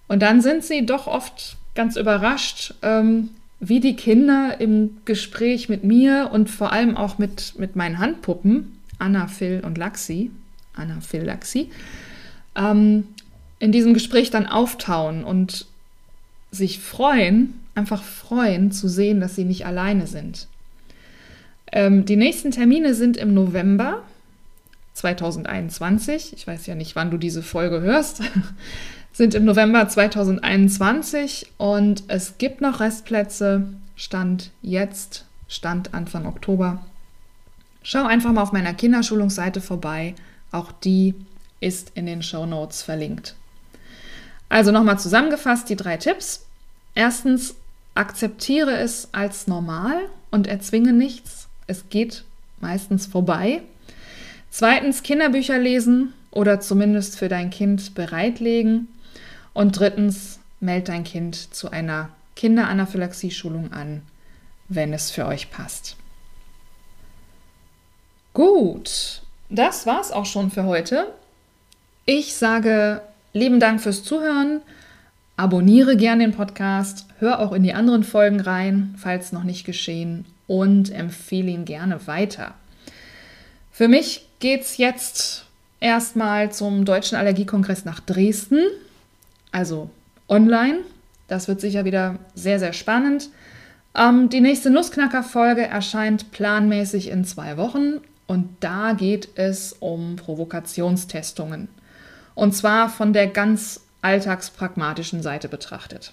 Und 0.06 0.22
dann 0.22 0.40
sind 0.42 0.64
sie 0.64 0.86
doch 0.86 1.06
oft 1.06 1.56
ganz 1.74 1.96
überrascht, 1.96 2.74
ähm, 2.82 3.30
wie 3.60 3.80
die 3.80 3.96
Kinder 3.96 4.60
im 4.60 4.98
Gespräch 5.04 5.68
mit 5.68 5.82
mir 5.82 6.30
und 6.32 6.48
vor 6.50 6.72
allem 6.72 6.96
auch 6.96 7.18
mit, 7.18 7.54
mit 7.58 7.74
meinen 7.74 7.98
Handpuppen, 7.98 8.78
Anna, 8.98 9.26
Phil 9.26 9.62
und 9.64 9.78
Laxi, 9.78 10.30
Anna, 10.74 11.00
Phil, 11.00 11.22
Laxi, 11.22 11.70
ähm, 12.54 13.08
in 13.58 13.72
diesem 13.72 13.94
Gespräch 13.94 14.30
dann 14.30 14.46
auftauen 14.46 15.24
und 15.24 15.66
sich 16.50 16.78
freuen, 16.78 17.60
einfach 17.74 18.02
freuen 18.02 18.70
zu 18.70 18.88
sehen, 18.88 19.20
dass 19.20 19.34
sie 19.34 19.44
nicht 19.44 19.66
alleine 19.66 20.06
sind. 20.06 20.46
Ähm, 21.72 22.04
die 22.04 22.16
nächsten 22.16 22.50
Termine 22.50 22.94
sind 22.94 23.16
im 23.16 23.34
November 23.34 24.02
2021. 24.94 26.32
Ich 26.34 26.46
weiß 26.46 26.66
ja 26.66 26.74
nicht, 26.74 26.96
wann 26.96 27.10
du 27.10 27.18
diese 27.18 27.42
Folge 27.42 27.80
hörst. 27.80 28.22
sind 29.12 29.34
im 29.34 29.44
November 29.44 29.88
2021 29.88 31.52
und 31.56 32.04
es 32.08 32.38
gibt 32.38 32.60
noch 32.60 32.80
Restplätze. 32.80 33.64
Stand 33.96 34.50
jetzt, 34.62 35.24
Stand 35.48 35.92
Anfang 35.92 36.26
Oktober. 36.26 36.84
Schau 37.82 38.04
einfach 38.04 38.32
mal 38.32 38.42
auf 38.42 38.52
meiner 38.52 38.74
Kinderschulungsseite 38.74 39.60
vorbei. 39.60 40.14
Auch 40.52 40.72
die 40.72 41.14
ist 41.60 41.92
in 41.94 42.06
den 42.06 42.22
Show 42.22 42.46
Notes 42.46 42.82
verlinkt. 42.82 43.34
Also 44.48 44.72
nochmal 44.72 44.98
zusammengefasst 44.98 45.68
die 45.68 45.76
drei 45.76 45.96
Tipps. 45.96 46.46
Erstens, 46.94 47.54
akzeptiere 47.94 48.76
es 48.76 49.08
als 49.12 49.46
normal 49.46 50.00
und 50.30 50.46
erzwinge 50.46 50.92
nichts. 50.92 51.37
Es 51.68 51.88
geht 51.88 52.24
meistens 52.60 53.06
vorbei. 53.06 53.62
Zweitens, 54.50 55.04
Kinderbücher 55.04 55.58
lesen 55.58 56.14
oder 56.32 56.60
zumindest 56.60 57.16
für 57.16 57.28
dein 57.28 57.50
Kind 57.50 57.94
bereitlegen. 57.94 58.88
Und 59.52 59.78
drittens, 59.78 60.40
meld 60.58 60.88
dein 60.88 61.04
Kind 61.04 61.54
zu 61.54 61.70
einer 61.70 62.10
Kinderanaphylaxie-Schulung 62.34 63.72
an, 63.72 64.02
wenn 64.68 64.92
es 64.92 65.10
für 65.10 65.26
euch 65.26 65.50
passt. 65.50 65.96
Gut, 68.34 69.22
das 69.48 69.86
war's 69.86 70.12
auch 70.12 70.26
schon 70.26 70.50
für 70.50 70.64
heute. 70.64 71.12
Ich 72.06 72.34
sage 72.34 73.02
lieben 73.32 73.60
Dank 73.60 73.80
fürs 73.80 74.02
Zuhören. 74.02 74.62
Abonniere 75.38 75.96
gerne 75.96 76.24
den 76.24 76.36
Podcast, 76.36 77.06
hör 77.18 77.38
auch 77.40 77.52
in 77.52 77.62
die 77.62 77.72
anderen 77.72 78.04
Folgen 78.04 78.40
rein, 78.40 78.94
falls 78.98 79.32
noch 79.32 79.44
nicht 79.44 79.64
geschehen, 79.64 80.26
und 80.46 80.90
empfehle 80.90 81.50
ihn 81.50 81.64
gerne 81.64 82.06
weiter. 82.06 82.54
Für 83.72 83.88
mich 83.88 84.26
geht's 84.40 84.76
jetzt 84.76 85.46
erstmal 85.80 86.52
zum 86.52 86.84
Deutschen 86.84 87.16
Allergiekongress 87.16 87.86
nach 87.86 88.00
Dresden 88.00 88.60
also 89.52 89.90
online. 90.28 90.78
Das 91.26 91.48
wird 91.48 91.60
sicher 91.60 91.84
wieder 91.84 92.16
sehr, 92.34 92.58
sehr 92.58 92.72
spannend. 92.72 93.28
Ähm, 93.94 94.28
die 94.28 94.40
nächste 94.40 94.70
Nussknacker-Folge 94.70 95.66
erscheint 95.66 96.30
planmäßig 96.30 97.08
in 97.08 97.24
zwei 97.24 97.56
Wochen 97.56 98.00
und 98.26 98.48
da 98.60 98.92
geht 98.92 99.30
es 99.36 99.74
um 99.80 100.16
Provokationstestungen. 100.16 101.68
Und 102.34 102.54
zwar 102.54 102.88
von 102.88 103.12
der 103.12 103.26
ganz 103.26 103.80
alltagspragmatischen 104.02 105.22
Seite 105.22 105.48
betrachtet. 105.48 106.12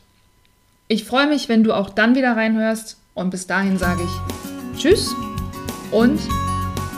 Ich 0.87 1.05
freue 1.05 1.27
mich, 1.27 1.49
wenn 1.49 1.63
du 1.63 1.73
auch 1.73 1.89
dann 1.89 2.15
wieder 2.15 2.35
reinhörst 2.35 2.97
und 3.13 3.29
bis 3.29 3.47
dahin 3.47 3.77
sage 3.77 4.01
ich 4.03 4.79
Tschüss 4.79 5.15
und 5.91 6.19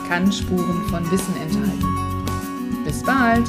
kann 0.08 0.30
Spuren 0.32 0.84
von 0.90 1.10
Wissen 1.10 1.34
enthalten. 1.40 2.84
Bis 2.84 3.02
bald! 3.02 3.48